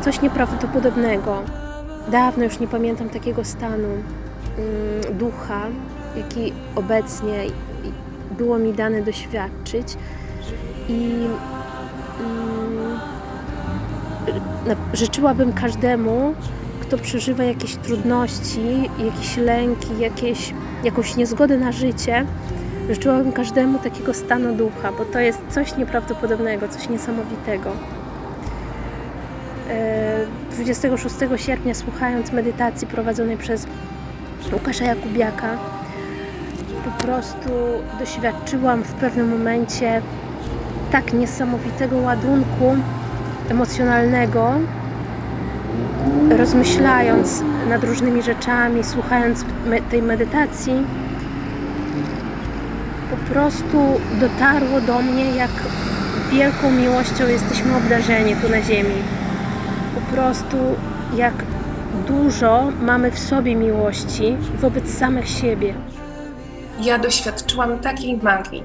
coś 0.00 0.22
nieprawdopodobnego. 0.22 1.42
Dawno 2.10 2.44
już 2.44 2.58
nie 2.60 2.68
pamiętam 2.68 3.08
takiego 3.08 3.44
stanu 3.44 3.88
mm, 3.88 5.18
ducha, 5.18 5.60
jaki 6.16 6.52
obecnie 6.74 7.44
było 8.38 8.58
mi 8.58 8.72
dane 8.72 9.02
doświadczyć. 9.02 9.86
I 10.88 11.10
mm, 12.20 13.00
życzyłabym 14.92 15.52
każdemu, 15.52 16.34
kto 16.80 16.98
przeżywa 16.98 17.44
jakieś 17.44 17.76
trudności, 17.76 18.90
jakieś 18.98 19.36
lęki, 19.36 19.98
jakieś, 19.98 20.54
jakąś 20.84 21.16
niezgodę 21.16 21.58
na 21.58 21.72
życie, 21.72 22.26
życzyłabym 22.90 23.32
każdemu 23.32 23.78
takiego 23.78 24.14
stanu 24.14 24.54
ducha, 24.54 24.92
bo 24.92 25.04
to 25.04 25.18
jest 25.20 25.38
coś 25.50 25.76
nieprawdopodobnego, 25.76 26.68
coś 26.68 26.88
niesamowitego. 26.88 27.70
E, 29.70 30.26
26 30.50 31.14
sierpnia, 31.36 31.74
słuchając 31.74 32.32
medytacji 32.32 32.86
prowadzonej 32.86 33.36
przez 33.36 33.66
Łukasza 34.52 34.84
Jakubiaka, 34.84 35.58
po 36.84 37.04
prostu 37.04 37.50
doświadczyłam 37.98 38.82
w 38.82 38.92
pewnym 38.92 39.30
momencie 39.30 40.02
tak 40.92 41.12
niesamowitego 41.12 41.96
ładunku 41.96 42.76
emocjonalnego, 43.50 44.52
rozmyślając 46.38 47.42
nad 47.68 47.84
różnymi 47.84 48.22
rzeczami, 48.22 48.84
słuchając 48.84 49.44
tej 49.90 50.02
medytacji, 50.02 50.72
po 53.10 53.32
prostu 53.32 54.00
dotarło 54.20 54.80
do 54.80 55.02
mnie, 55.02 55.30
jak 55.30 55.50
wielką 56.32 56.70
miłością 56.70 57.28
jesteśmy 57.28 57.76
obdarzeni 57.76 58.36
tu 58.36 58.48
na 58.48 58.62
Ziemi. 58.62 59.25
Po 59.96 60.16
prostu 60.16 60.56
jak 61.16 61.34
dużo 62.06 62.72
mamy 62.82 63.10
w 63.10 63.18
sobie 63.18 63.54
miłości 63.56 64.36
wobec 64.60 64.98
samych 64.98 65.28
siebie. 65.28 65.74
ja 66.80 66.98
doświadczyłam 66.98 67.78
takiej 67.78 68.16
magii. 68.16 68.62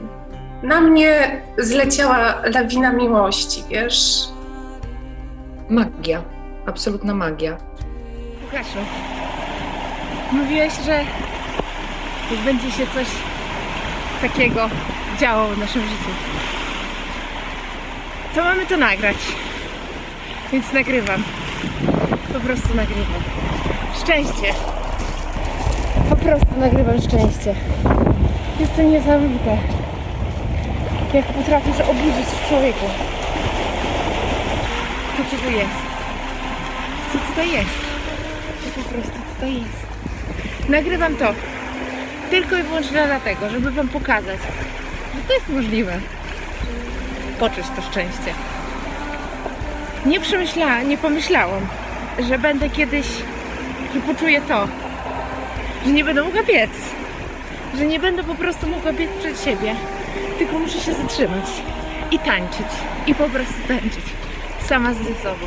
Na 0.63 0.81
mnie 0.81 1.41
zleciała 1.57 2.35
lawina 2.53 2.93
miłości, 2.93 3.63
wiesz? 3.69 4.27
Magia. 5.69 6.21
Absolutna 6.65 7.13
magia. 7.13 7.57
Łukaszu, 8.43 8.79
mówiłeś, 10.31 10.73
że 10.85 11.03
będzie 12.45 12.71
się 12.71 12.87
coś 12.95 13.07
takiego 14.21 14.69
działo 15.19 15.47
w 15.47 15.57
naszym 15.57 15.81
życiu, 15.81 16.11
to 18.35 18.43
mamy 18.43 18.65
to 18.65 18.77
nagrać. 18.77 19.17
Więc 20.51 20.73
nagrywam. 20.73 21.23
Po 22.33 22.39
prostu 22.39 22.75
nagrywam. 22.75 23.23
Szczęście. 24.03 24.53
Po 26.09 26.15
prostu 26.15 26.47
nagrywam 26.59 27.01
szczęście. 27.01 27.55
Jest 28.59 28.75
to 28.75 28.81
niesamowite. 28.81 29.57
Jak 31.13 31.25
potrafisz 31.25 31.79
obudzić 31.79 32.25
w 32.25 32.49
człowieku. 32.49 32.85
Co 35.17 35.37
tu 35.37 35.51
jest? 35.51 35.77
Co 37.13 37.19
tutaj 37.29 37.51
jest? 37.51 37.69
To 38.75 38.81
po 38.81 38.89
prostu 38.89 39.19
tutaj 39.35 39.53
jest. 39.53 40.69
Nagrywam 40.69 41.15
to 41.15 41.33
tylko 42.29 42.57
i 42.57 42.63
wyłącznie 42.63 43.03
dlatego, 43.05 43.49
żeby 43.49 43.71
Wam 43.71 43.87
pokazać, 43.87 44.39
że 45.15 45.21
to 45.27 45.33
jest 45.33 45.49
możliwe. 45.49 45.99
Poczuć 47.39 47.65
to 47.75 47.81
szczęście. 47.81 48.50
Nie 50.05 50.19
przemyślałam, 50.19 50.89
nie 50.89 50.97
pomyślałam, 50.97 51.61
że 52.29 52.39
będę 52.39 52.69
kiedyś, 52.69 53.07
że 53.93 53.99
poczuję 53.99 54.41
to, 54.41 54.67
że 55.85 55.91
nie 55.91 56.03
będę 56.03 56.23
mogła 56.23 56.43
biec, 56.43 56.71
że 57.77 57.85
nie 57.85 57.99
będę 57.99 58.23
po 58.23 58.35
prostu 58.35 58.67
mogła 58.67 58.93
biec 58.93 59.09
przed 59.19 59.43
siebie, 59.43 59.75
tylko 60.37 60.59
muszę 60.59 60.79
się 60.79 60.93
zatrzymać 60.93 61.45
i 62.11 62.19
tańczyć, 62.19 62.67
i 63.07 63.15
po 63.15 63.29
prostu 63.29 63.53
tańczyć. 63.67 64.05
Sama 64.65 64.93
ze 64.93 65.03
sobą, 65.03 65.45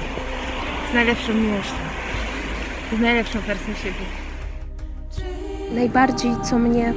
z 0.90 0.94
najlepszą 0.94 1.34
miłością, 1.34 1.74
z 2.92 3.00
najlepszą 3.00 3.40
wersją 3.40 3.74
siebie. 3.74 4.04
najbardziej, 5.74 6.30
co 6.44 6.58
mnie 6.58 6.92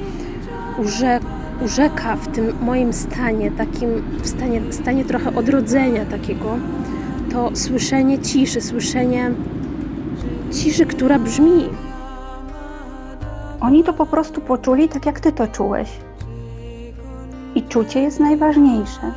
urze, 0.77 1.19
urzeka 1.61 2.15
w 2.15 2.27
tym 2.27 2.57
moim 2.61 2.93
stanie, 2.93 3.51
takim 3.51 3.89
w 4.21 4.27
stanie, 4.27 4.61
stanie 4.71 5.05
trochę 5.05 5.35
odrodzenia 5.35 6.05
takiego, 6.05 6.57
to 7.31 7.55
słyszenie 7.55 8.19
ciszy, 8.19 8.61
słyszenie 8.61 9.31
ciszy, 10.51 10.85
która 10.85 11.19
brzmi. 11.19 11.69
Oni 13.61 13.83
to 13.83 13.93
po 13.93 14.05
prostu 14.05 14.41
poczuli 14.41 14.89
tak, 14.89 15.05
jak 15.05 15.19
ty 15.19 15.31
to 15.31 15.47
czułeś. 15.47 15.89
I 17.55 17.63
czucie 17.63 18.01
jest 18.01 18.19
najważniejsze. 18.19 19.11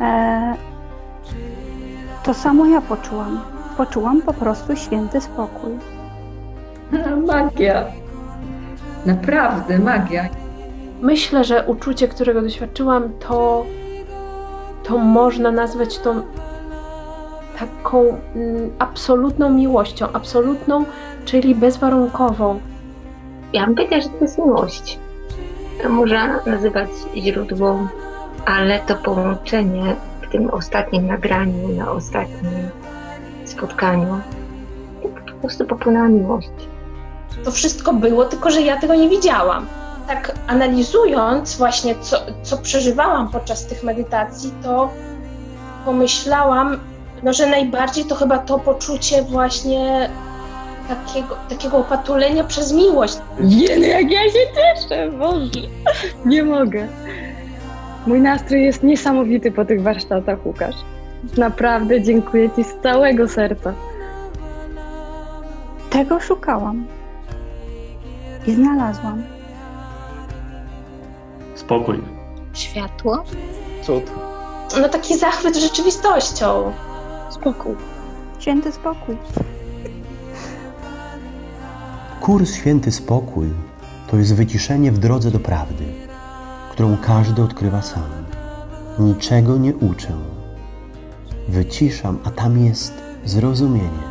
E, 0.00 0.54
to 2.22 2.34
samo 2.34 2.66
ja 2.66 2.80
poczułam. 2.80 3.40
Poczułam 3.76 4.22
po 4.22 4.32
prostu 4.32 4.76
święty 4.76 5.20
spokój. 5.20 5.70
Magia. 7.26 7.84
Naprawdę 9.06 9.78
magia. 9.78 10.28
Myślę, 11.02 11.44
że 11.44 11.66
uczucie, 11.66 12.08
którego 12.08 12.42
doświadczyłam, 12.42 13.12
to, 13.28 13.66
to 14.90 14.98
można 14.98 15.50
nazwać 15.50 15.98
tą 15.98 16.22
taką 17.58 18.20
mm, 18.34 18.70
absolutną 18.78 19.50
miłością, 19.50 20.06
absolutną, 20.12 20.84
czyli 21.24 21.54
bezwarunkową. 21.54 22.60
ja 23.52 23.66
bym 23.66 23.74
powiedziała, 23.74 24.02
że 24.02 24.08
to 24.08 24.24
jest 24.24 24.38
miłość. 24.38 24.98
To 25.82 25.88
można 25.88 26.40
nazywać 26.46 26.88
źródło, 27.16 27.88
ale 28.46 28.80
to 28.80 28.94
połączenie 28.94 29.96
w 30.22 30.32
tym 30.32 30.50
ostatnim 30.50 31.06
nagraniu, 31.06 31.68
na 31.68 31.90
ostatnim 31.90 32.68
spotkaniu, 33.44 34.20
to 35.02 35.08
po 35.32 35.40
prostu 35.40 35.64
popłynęła 35.64 36.08
miłość. 36.08 36.50
To 37.44 37.50
wszystko 37.50 37.92
było, 37.92 38.24
tylko 38.24 38.50
że 38.50 38.62
ja 38.62 38.80
tego 38.80 38.94
nie 38.94 39.08
widziałam. 39.08 39.66
Tak 40.10 40.32
analizując 40.46 41.56
właśnie, 41.56 41.94
co, 41.94 42.16
co 42.42 42.58
przeżywałam 42.58 43.28
podczas 43.28 43.66
tych 43.66 43.82
medytacji, 43.82 44.52
to 44.62 44.90
pomyślałam, 45.84 46.80
no, 47.22 47.32
że 47.32 47.46
najbardziej 47.46 48.04
to 48.04 48.14
chyba 48.14 48.38
to 48.38 48.58
poczucie 48.58 49.22
właśnie 49.22 50.10
takiego, 50.88 51.36
takiego 51.48 51.78
opatulenia 51.78 52.44
przez 52.44 52.72
miłość. 52.72 53.18
Jeny, 53.40 53.86
jak 53.86 54.10
ja 54.10 54.22
się 54.22 54.38
cieszę, 54.54 55.10
Boże. 55.10 55.68
Nie 56.24 56.42
mogę. 56.42 56.88
Mój 58.06 58.20
nastrój 58.20 58.64
jest 58.64 58.82
niesamowity 58.82 59.52
po 59.52 59.64
tych 59.64 59.82
warsztatach, 59.82 60.46
Łukasz. 60.46 60.76
Naprawdę 61.36 62.02
dziękuję 62.02 62.50
Ci 62.56 62.64
z 62.64 62.74
całego 62.82 63.28
serca. 63.28 63.72
Tego 65.90 66.20
szukałam. 66.20 66.86
I 68.46 68.54
znalazłam. 68.54 69.39
Spokój. 71.70 72.02
Światło? 72.52 73.24
Cud. 73.82 74.02
No 74.80 74.88
taki 74.88 75.18
zachwyt 75.18 75.56
rzeczywistością. 75.56 76.72
Spokój. 77.30 77.76
Święty 78.38 78.72
spokój. 78.72 79.16
Kurs 82.20 82.54
Święty 82.54 82.92
Spokój 82.92 83.46
to 84.10 84.16
jest 84.16 84.34
wyciszenie 84.34 84.92
w 84.92 84.98
drodze 84.98 85.30
do 85.30 85.38
prawdy, 85.38 85.84
którą 86.72 86.96
każdy 86.96 87.42
odkrywa 87.42 87.82
sam. 87.82 88.10
Niczego 88.98 89.56
nie 89.56 89.74
uczę. 89.76 90.12
Wyciszam, 91.48 92.18
a 92.24 92.30
tam 92.30 92.64
jest 92.64 92.94
zrozumienie. 93.24 94.10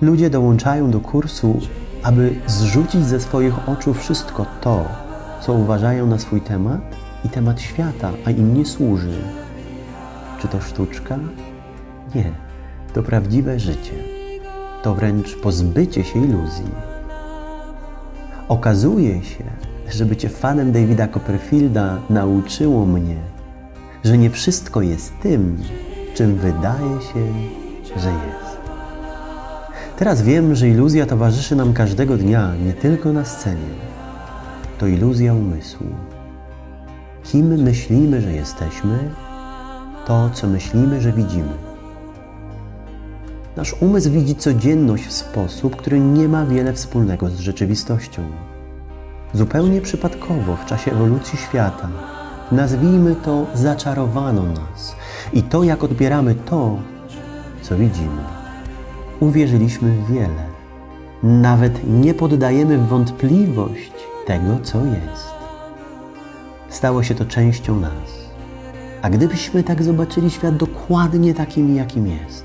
Ludzie 0.00 0.30
dołączają 0.30 0.90
do 0.90 1.00
kursu, 1.00 1.60
aby 2.02 2.34
zrzucić 2.46 3.04
ze 3.04 3.20
swoich 3.20 3.68
oczu 3.68 3.94
wszystko 3.94 4.46
to, 4.60 5.03
co 5.46 5.52
uważają 5.52 6.06
na 6.06 6.18
swój 6.18 6.40
temat 6.40 6.80
i 7.24 7.28
temat 7.28 7.60
świata, 7.60 8.10
a 8.24 8.30
im 8.30 8.54
nie 8.54 8.66
służy. 8.66 9.22
Czy 10.40 10.48
to 10.48 10.60
sztuczka? 10.60 11.18
Nie, 12.14 12.32
to 12.94 13.02
prawdziwe 13.02 13.60
życie. 13.60 13.92
To 14.82 14.94
wręcz 14.94 15.36
pozbycie 15.36 16.04
się 16.04 16.24
iluzji. 16.24 16.70
Okazuje 18.48 19.22
się, 19.22 19.44
że 19.90 20.04
bycie 20.04 20.28
fanem 20.28 20.72
Davida 20.72 21.08
Copperfielda 21.08 21.98
nauczyło 22.10 22.86
mnie, 22.86 23.16
że 24.04 24.18
nie 24.18 24.30
wszystko 24.30 24.82
jest 24.82 25.12
tym, 25.22 25.62
czym 26.14 26.36
wydaje 26.36 27.00
się, 27.00 27.26
że 28.00 28.08
jest. 28.08 28.58
Teraz 29.96 30.22
wiem, 30.22 30.54
że 30.54 30.68
iluzja 30.68 31.06
towarzyszy 31.06 31.56
nam 31.56 31.72
każdego 31.72 32.16
dnia, 32.16 32.54
nie 32.64 32.72
tylko 32.72 33.12
na 33.12 33.24
scenie. 33.24 33.93
To 34.78 34.86
iluzja 34.86 35.34
umysłu. 35.34 35.86
Kim 37.22 37.62
myślimy, 37.62 38.20
że 38.20 38.32
jesteśmy, 38.32 39.10
to, 40.06 40.30
co 40.30 40.46
myślimy, 40.46 41.00
że 41.00 41.12
widzimy. 41.12 41.52
Nasz 43.56 43.74
umysł 43.80 44.10
widzi 44.10 44.34
codzienność 44.34 45.06
w 45.06 45.12
sposób, 45.12 45.76
który 45.76 46.00
nie 46.00 46.28
ma 46.28 46.46
wiele 46.46 46.72
wspólnego 46.72 47.30
z 47.30 47.38
rzeczywistością. 47.38 48.22
Zupełnie 49.34 49.80
przypadkowo 49.80 50.56
w 50.56 50.66
czasie 50.66 50.92
ewolucji 50.92 51.38
świata, 51.38 51.88
nazwijmy 52.52 53.16
to, 53.16 53.46
zaczarowano 53.54 54.42
nas 54.42 54.96
i 55.32 55.42
to, 55.42 55.64
jak 55.64 55.84
odbieramy 55.84 56.34
to, 56.34 56.78
co 57.62 57.76
widzimy. 57.76 58.22
Uwierzyliśmy 59.20 59.90
w 59.90 60.12
wiele. 60.12 60.54
Nawet 61.22 61.80
nie 61.88 62.14
poddajemy 62.14 62.78
wątpliwość 62.78 63.92
tego, 64.26 64.58
co 64.62 64.84
jest. 64.84 65.34
Stało 66.68 67.02
się 67.02 67.14
to 67.14 67.24
częścią 67.24 67.80
nas. 67.80 68.24
A 69.02 69.10
gdybyśmy 69.10 69.62
tak 69.62 69.82
zobaczyli 69.82 70.30
świat 70.30 70.56
dokładnie 70.56 71.34
takim, 71.34 71.76
jakim 71.76 72.06
jest, 72.06 72.44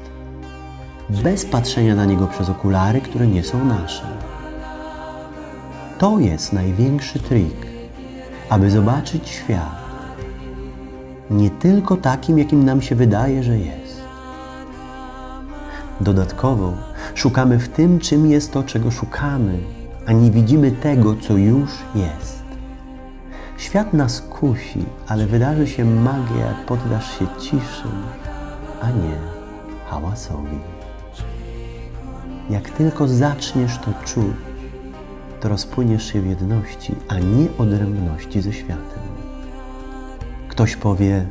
bez 1.09 1.45
patrzenia 1.45 1.95
na 1.95 2.05
niego 2.05 2.27
przez 2.27 2.49
okulary, 2.49 3.01
które 3.01 3.27
nie 3.27 3.43
są 3.43 3.65
nasze. 3.65 4.05
To 5.97 6.19
jest 6.19 6.53
największy 6.53 7.19
trik, 7.19 7.67
aby 8.49 8.71
zobaczyć 8.71 9.30
świat 9.30 9.80
nie 11.32 11.49
tylko 11.49 11.97
takim, 11.97 12.39
jakim 12.39 12.65
nam 12.65 12.82
się 12.82 12.95
wydaje, 12.95 13.43
że 13.43 13.57
jest. 13.57 14.01
Dodatkowo 16.01 16.73
szukamy 17.15 17.59
w 17.59 17.69
tym, 17.69 17.99
czym 17.99 18.32
jest 18.32 18.53
to, 18.53 18.63
czego 18.63 18.91
szukamy, 18.91 19.57
a 20.06 20.12
nie 20.12 20.32
widzimy 20.32 20.72
tego, 20.72 21.16
co 21.16 21.38
już 21.38 21.70
jest. 21.95 22.43
Świat 23.58 23.93
nas 23.93 24.22
kusi, 24.22 24.86
ale 25.08 25.28
wydarzy 25.28 25.68
się 25.68 25.86
magia, 25.86 26.45
jak 26.45 26.66
poddasz 26.66 27.20
się 27.20 27.28
ciszy, 27.39 27.88
a 28.82 28.89
nie 28.89 29.16
hałasowi. 29.86 30.58
Jak 32.50 32.70
tylko 32.70 33.08
zaczniesz 33.08 33.78
to 33.78 33.93
czuć, 34.06 34.36
to 35.39 35.50
rozpłyniesz 35.50 36.14
się 36.14 36.22
w 36.22 36.28
jedności, 36.28 36.95
a 37.08 37.20
nie 37.20 37.47
odrębności 37.58 38.41
ze 38.41 38.54
światem. 38.54 39.04
Ktoś 40.47 40.76
powie: 40.76 41.26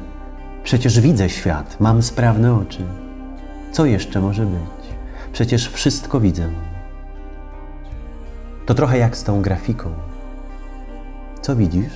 Przecież 0.65 1.01
widzę 1.01 1.31
świat, 1.31 1.77
mam 1.81 2.03
sprawne 2.03 2.55
oczy. 2.55 2.83
Co 3.73 3.87
jeszcze 3.87 4.21
może 4.21 4.47
być? 4.47 4.89
Przecież 5.33 5.69
wszystko 5.69 6.21
widzę. 6.21 6.49
To 8.69 8.75
trochę 8.75 8.99
jak 8.99 9.17
z 9.17 9.25
tą 9.25 9.43
grafiką. 9.43 9.91
Co 11.43 11.57
widzisz? 11.57 11.93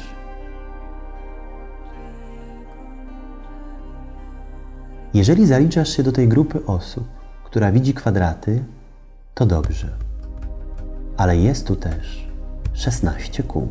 Jeżeli 5.14 5.46
zaliczasz 5.46 5.96
się 5.96 6.02
do 6.02 6.12
tej 6.12 6.28
grupy 6.28 6.66
osób, 6.66 7.04
która 7.44 7.72
widzi 7.72 7.94
kwadraty, 7.94 8.64
to 9.34 9.46
dobrze. 9.46 9.88
Ale 11.16 11.36
jest 11.36 11.66
tu 11.66 11.76
też 11.76 12.28
16 12.72 13.42
kół. 13.42 13.68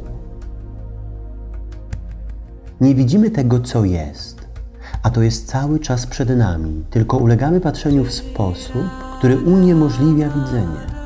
Nie 2.82 2.96
widzimy 2.96 3.32
tego, 3.32 3.60
co 3.60 3.86
jest, 3.86 4.48
a 5.04 5.10
to 5.10 5.22
jest 5.22 5.48
cały 5.48 5.80
czas 5.80 6.08
przed 6.08 6.30
nami, 6.30 6.84
tylko 6.90 7.18
ulegamy 7.18 7.62
patrzeniu 7.62 8.04
w 8.04 8.12
sposób, 8.12 8.84
który 9.18 9.38
uniemożliwia 9.38 10.30
widzenie. 10.30 11.01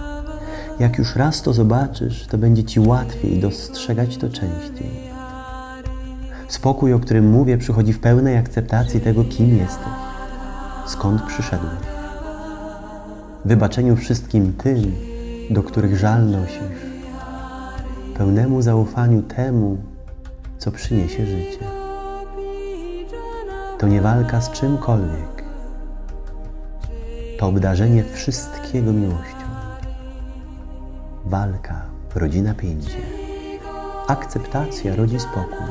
Jak 0.80 0.98
już 0.98 1.16
raz 1.16 1.42
to 1.42 1.54
zobaczysz, 1.54 2.28
to 2.28 2.38
będzie 2.38 2.64
ci 2.64 2.80
łatwiej 2.80 3.40
dostrzegać 3.40 4.18
to 4.18 4.30
częściej. 4.30 4.92
Spokój, 6.48 6.94
o 6.94 7.00
którym 7.00 7.30
mówię, 7.30 7.58
przychodzi 7.58 7.94
w 7.94 8.00
pełnej 8.00 8.38
akceptacji 8.38 9.02
tego, 9.02 9.24
kim 9.24 9.58
jesteś, 9.58 9.94
skąd 10.88 11.22
przyszedłeś 11.24 11.96
wybaczeniu 13.46 13.96
wszystkim 13.96 14.54
tym, 14.54 14.96
do 15.50 15.64
których 15.64 15.98
żal 15.98 16.30
nosisz, 16.30 16.86
pełnemu 18.18 18.62
zaufaniu 18.62 19.22
temu, 19.22 19.78
co 20.58 20.72
przyniesie 20.72 21.26
życie. 21.26 21.60
To 23.78 23.88
nie 23.88 24.02
walka 24.02 24.42
z 24.42 24.52
czymkolwiek, 24.52 25.44
to 27.40 27.48
obdarzenie 27.48 28.04
wszystkiego 28.14 28.94
miłością. 28.94 29.35
Walka 31.26 31.82
rodzi 32.16 32.42
napięcie, 32.42 32.98
akceptacja 34.08 34.96
rodzi 34.96 35.20
spokój. 35.20 35.68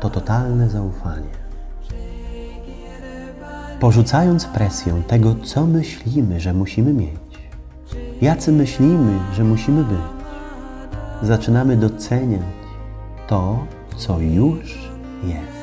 To 0.00 0.10
totalne 0.10 0.70
zaufanie. 0.70 1.40
Porzucając 3.80 4.44
presję 4.44 5.02
tego, 5.06 5.34
co 5.34 5.66
myślimy, 5.66 6.40
że 6.40 6.52
musimy 6.52 6.92
mieć, 6.92 7.50
jacy 8.20 8.52
myślimy, 8.52 9.18
że 9.34 9.44
musimy 9.44 9.84
być, 9.84 9.98
zaczynamy 11.22 11.76
doceniać 11.76 12.42
to, 13.26 13.66
co 13.96 14.18
już 14.18 14.90
jest. 15.24 15.60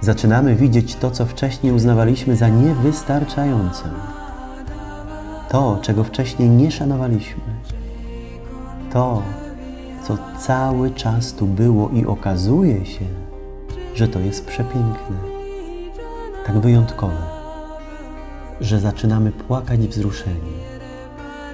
Zaczynamy 0.00 0.54
widzieć 0.54 0.96
to, 0.96 1.10
co 1.10 1.26
wcześniej 1.26 1.72
uznawaliśmy 1.72 2.36
za 2.36 2.48
niewystarczające. 2.48 3.84
To, 5.50 5.78
czego 5.82 6.04
wcześniej 6.04 6.48
nie 6.48 6.70
szanowaliśmy. 6.70 7.42
To, 8.92 9.22
co 10.06 10.18
cały 10.38 10.90
czas 10.90 11.32
tu 11.32 11.46
było 11.46 11.88
i 11.88 12.06
okazuje 12.06 12.86
się, 12.86 13.04
że 13.94 14.08
to 14.08 14.20
jest 14.20 14.46
przepiękne 14.46 15.16
tak 16.46 16.58
wyjątkowe, 16.58 17.22
że 18.60 18.80
zaczynamy 18.80 19.32
płakać 19.32 19.80
wzruszeni. 19.80 20.60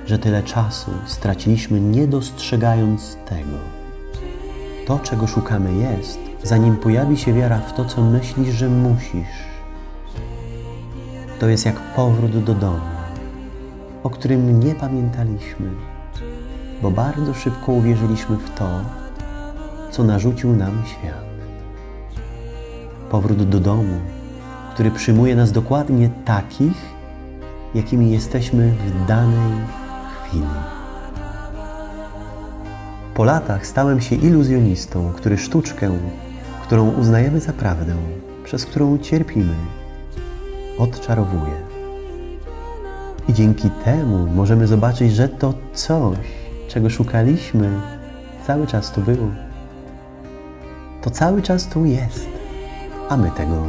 że 0.07 0.19
tyle 0.19 0.43
czasu 0.43 0.91
straciliśmy 1.07 1.81
nie 1.81 2.07
dostrzegając 2.07 3.17
tego. 3.29 3.59
To, 4.87 4.99
czego 4.99 5.27
szukamy, 5.27 5.75
jest, 5.75 6.19
zanim 6.43 6.77
pojawi 6.77 7.17
się 7.17 7.33
wiara 7.33 7.59
w 7.59 7.73
to, 7.73 7.85
co 7.85 8.03
myślisz, 8.03 8.55
że 8.55 8.69
musisz. 8.69 9.47
To 11.41 11.49
jest 11.49 11.67
jak 11.67 11.81
powrót 11.81 12.45
do 12.45 12.55
domu, 12.55 12.96
o 14.07 14.11
którym 14.11 14.61
nie 14.61 14.75
pamiętaliśmy, 14.75 15.71
bo 16.83 16.91
bardzo 16.91 17.35
szybko 17.35 17.73
uwierzyliśmy 17.73 18.37
w 18.37 18.51
to, 18.51 18.69
co 19.91 20.05
narzucił 20.05 20.57
nam 20.57 20.83
świat. 20.87 21.25
Powrót 23.11 23.49
do 23.49 23.61
domu, 23.61 24.01
który 24.75 24.91
przyjmuje 24.91 25.37
nas 25.37 25.53
dokładnie 25.53 26.11
takich, 26.25 26.77
jakimi 27.75 28.11
jesteśmy 28.11 28.71
w 28.71 29.07
danej 29.07 29.53
chwili. 30.25 30.45
Po 33.15 33.25
latach 33.25 33.67
stałem 33.67 34.01
się 34.01 34.17
iluzjonistą, 34.17 35.13
który 35.17 35.39
sztuczkę, 35.39 35.91
którą 36.63 36.91
uznajemy 36.91 37.41
za 37.41 37.53
prawdę, 37.53 37.95
przez 38.45 38.67
którą 38.67 38.99
cierpimy, 38.99 39.55
odczarowuje. 40.79 41.66
I 43.29 43.35
dzięki 43.35 43.71
temu 43.71 44.27
możemy 44.35 44.67
zobaczyć, 44.67 45.13
że 45.13 45.29
to 45.29 45.55
coś, 45.75 46.19
czego 46.69 46.91
szukaliśmy, 46.91 47.71
cały 48.47 48.67
czas 48.67 48.93
tu 48.93 49.01
było. 49.01 49.29
To 51.03 51.11
cały 51.11 51.43
czas 51.43 51.67
tu 51.67 51.85
jest, 51.85 52.27
a 53.09 53.17
my 53.17 53.31
tego 53.31 53.67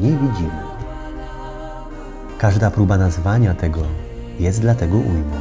nie 0.00 0.10
widzimy. 0.10 0.62
Każda 2.38 2.70
próba 2.70 2.98
nazwania 2.98 3.54
tego 3.54 3.80
jest 4.40 4.60
dlatego 4.60 4.96
ujmą. 4.96 5.36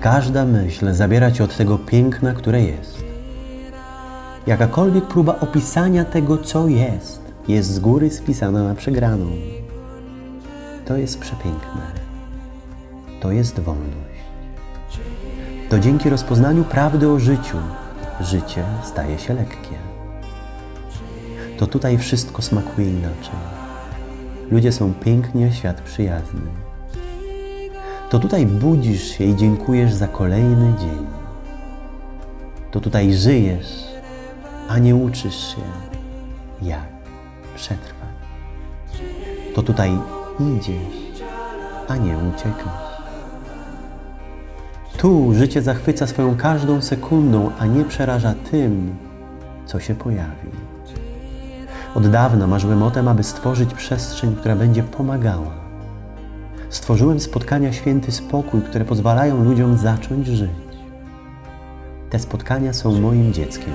Każda 0.00 0.44
myśl 0.44 0.92
zabiera 0.92 1.30
cię 1.30 1.44
od 1.44 1.56
tego 1.56 1.78
piękna, 1.78 2.32
które 2.32 2.62
jest. 2.62 3.04
Jakakolwiek 4.46 5.04
próba 5.04 5.40
opisania 5.40 6.04
tego, 6.04 6.38
co 6.38 6.68
jest, 6.68 7.22
jest 7.48 7.70
z 7.70 7.78
góry 7.78 8.10
spisana 8.10 8.64
na 8.64 8.74
przegraną. 8.74 9.26
To 10.86 10.96
jest 10.96 11.20
przepiękne. 11.20 11.82
To 13.20 13.32
jest 13.32 13.60
wolność. 13.60 14.20
To 15.68 15.78
dzięki 15.78 16.10
rozpoznaniu 16.10 16.64
prawdy 16.64 17.08
o 17.08 17.18
życiu 17.18 17.58
życie 18.20 18.64
staje 18.84 19.18
się 19.18 19.34
lekkie. 19.34 19.76
To 21.58 21.66
tutaj 21.66 21.98
wszystko 21.98 22.42
smakuje 22.42 22.90
inaczej. 22.90 23.38
Ludzie 24.50 24.72
są 24.72 24.94
piękni, 24.94 25.44
a 25.44 25.52
świat 25.52 25.80
przyjazny. 25.80 26.40
To 28.10 28.18
tutaj 28.18 28.46
budzisz 28.46 29.02
się 29.02 29.24
i 29.24 29.36
dziękujesz 29.36 29.94
za 29.94 30.08
kolejny 30.08 30.74
dzień. 30.78 31.06
To 32.70 32.80
tutaj 32.80 33.14
żyjesz, 33.14 33.84
a 34.68 34.78
nie 34.78 34.96
uczysz 34.96 35.54
się, 35.54 35.62
jak 36.62 36.88
przetrwać. 37.54 38.08
To 39.54 39.62
tutaj 39.62 39.98
idziesz, 40.40 41.22
a 41.88 41.96
nie 41.96 42.16
uciekasz. 42.18 42.86
Tu 44.96 45.34
życie 45.34 45.62
zachwyca 45.62 46.06
swoją 46.06 46.36
każdą 46.36 46.82
sekundą, 46.82 47.50
a 47.58 47.66
nie 47.66 47.84
przeraża 47.84 48.34
tym, 48.50 48.96
co 49.66 49.80
się 49.80 49.94
pojawi. 49.94 50.50
Od 51.94 52.10
dawna 52.10 52.46
marzyłem 52.46 52.82
o 52.82 52.90
tym, 52.90 53.08
aby 53.08 53.22
stworzyć 53.22 53.74
przestrzeń, 53.74 54.36
która 54.36 54.56
będzie 54.56 54.82
pomagała. 54.82 55.50
Stworzyłem 56.70 57.20
spotkania 57.20 57.72
święty 57.72 58.12
spokój, 58.12 58.62
które 58.62 58.84
pozwalają 58.84 59.44
ludziom 59.44 59.76
zacząć 59.76 60.26
żyć. 60.26 60.50
Te 62.10 62.18
spotkania 62.18 62.72
są 62.72 63.00
moim 63.00 63.32
dzieckiem. 63.32 63.74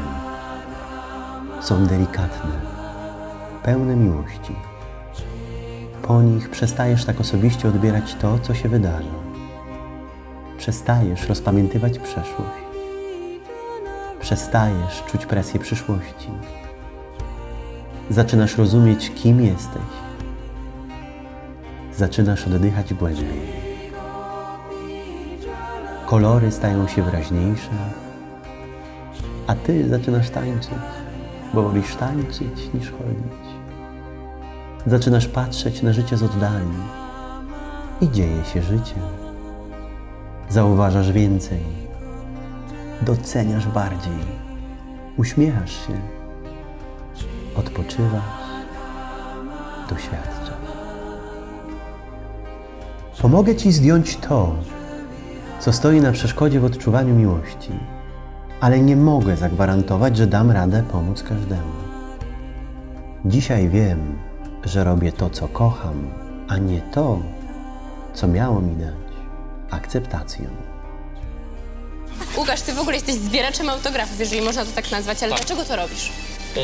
Są 1.62 1.86
delikatne, 1.86 2.52
pełne 3.64 3.96
miłości. 3.96 4.71
Po 6.02 6.22
nich 6.22 6.50
przestajesz 6.50 7.06
tak 7.06 7.22
osobiście 7.22 7.68
odbierać 7.68 8.16
to, 8.16 8.40
co 8.40 8.54
się 8.54 8.70
wydarza. 8.70 9.10
Przestajesz 10.58 11.30
rozpamiętywać 11.30 12.00
przeszłość. 12.00 12.62
Przestajesz 14.20 15.04
czuć 15.08 15.26
presję 15.26 15.60
przyszłości. 15.60 16.30
Zaczynasz 18.10 18.58
rozumieć, 18.58 19.12
kim 19.16 19.42
jesteś. 19.42 19.82
Zaczynasz 21.96 22.48
oddychać 22.48 22.94
głębiej. 22.94 23.62
Kolory 26.06 26.52
stają 26.52 26.88
się 26.88 27.04
wyraźniejsze, 27.04 27.72
a 29.48 29.56
ty 29.56 29.90
zaczynasz 29.90 30.30
tańczyć, 30.30 30.70
bo 31.54 31.64
wolisz 31.64 31.96
tańczyć 31.96 32.74
niż 32.74 32.92
chodzić. 32.92 33.51
Zaczynasz 34.88 35.28
patrzeć 35.28 35.82
na 35.82 35.94
życie 35.94 36.18
z 36.18 36.24
oddali 36.24 36.66
i 38.02 38.10
dzieje 38.10 38.46
się 38.46 38.62
życie. 38.62 38.96
Zauważasz 40.50 41.12
więcej, 41.12 41.60
doceniasz 43.02 43.68
bardziej, 43.68 44.20
uśmiechasz 45.18 45.72
się, 45.72 45.94
odpoczywasz, 47.56 48.22
doświadczasz. 49.90 50.52
Pomogę 53.22 53.56
Ci 53.56 53.72
zdjąć 53.72 54.18
to, 54.18 54.56
co 55.60 55.74
stoi 55.74 56.02
na 56.02 56.12
przeszkodzie 56.12 56.60
w 56.60 56.66
odczuwaniu 56.66 57.16
miłości, 57.16 57.72
ale 58.62 58.80
nie 58.80 58.96
mogę 58.96 59.38
zagwarantować, 59.38 60.18
że 60.18 60.28
dam 60.28 60.52
radę 60.52 60.84
pomóc 60.92 61.24
każdemu. 61.24 61.72
Dzisiaj 63.26 63.70
wiem, 63.70 64.18
że 64.64 64.84
robię 64.84 65.12
to, 65.12 65.30
co 65.30 65.48
kocham, 65.48 66.12
a 66.48 66.58
nie 66.58 66.82
to, 66.82 67.20
co 68.14 68.28
miało 68.28 68.62
mi 68.62 68.76
dać 68.76 68.94
akceptację. 69.70 70.48
Łukasz, 72.38 72.62
ty 72.62 72.74
w 72.74 72.80
ogóle 72.80 72.96
jesteś 72.96 73.16
zbieraczem 73.16 73.70
autografów, 73.70 74.20
jeżeli 74.20 74.42
można 74.42 74.66
to 74.66 74.72
tak 74.72 74.92
nazwać, 74.92 75.24
ale 75.24 75.32
Tak. 75.32 75.40
dlaczego 75.40 75.66
to 75.66 75.76
robisz? 75.76 76.12
E, 76.58 76.60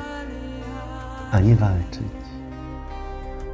a 1.32 1.39
nie 1.39 1.55
walczyć. 1.55 2.20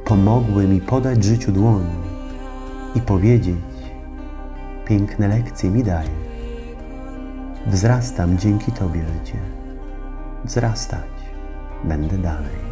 Pomogły 0.04 0.68
mi 0.68 0.80
podać 0.80 1.24
życiu 1.24 1.52
dłoń 1.52 1.86
i 2.94 3.00
powiedzieć: 3.00 3.75
Piękne 4.86 5.28
lekcje 5.28 5.70
mi 5.70 5.82
dajesz. 5.82 6.10
Wzrastam 7.66 8.38
dzięki 8.38 8.72
Tobie, 8.72 9.00
życie. 9.00 9.38
Wzrastać 10.44 11.10
będę 11.84 12.18
dalej. 12.18 12.65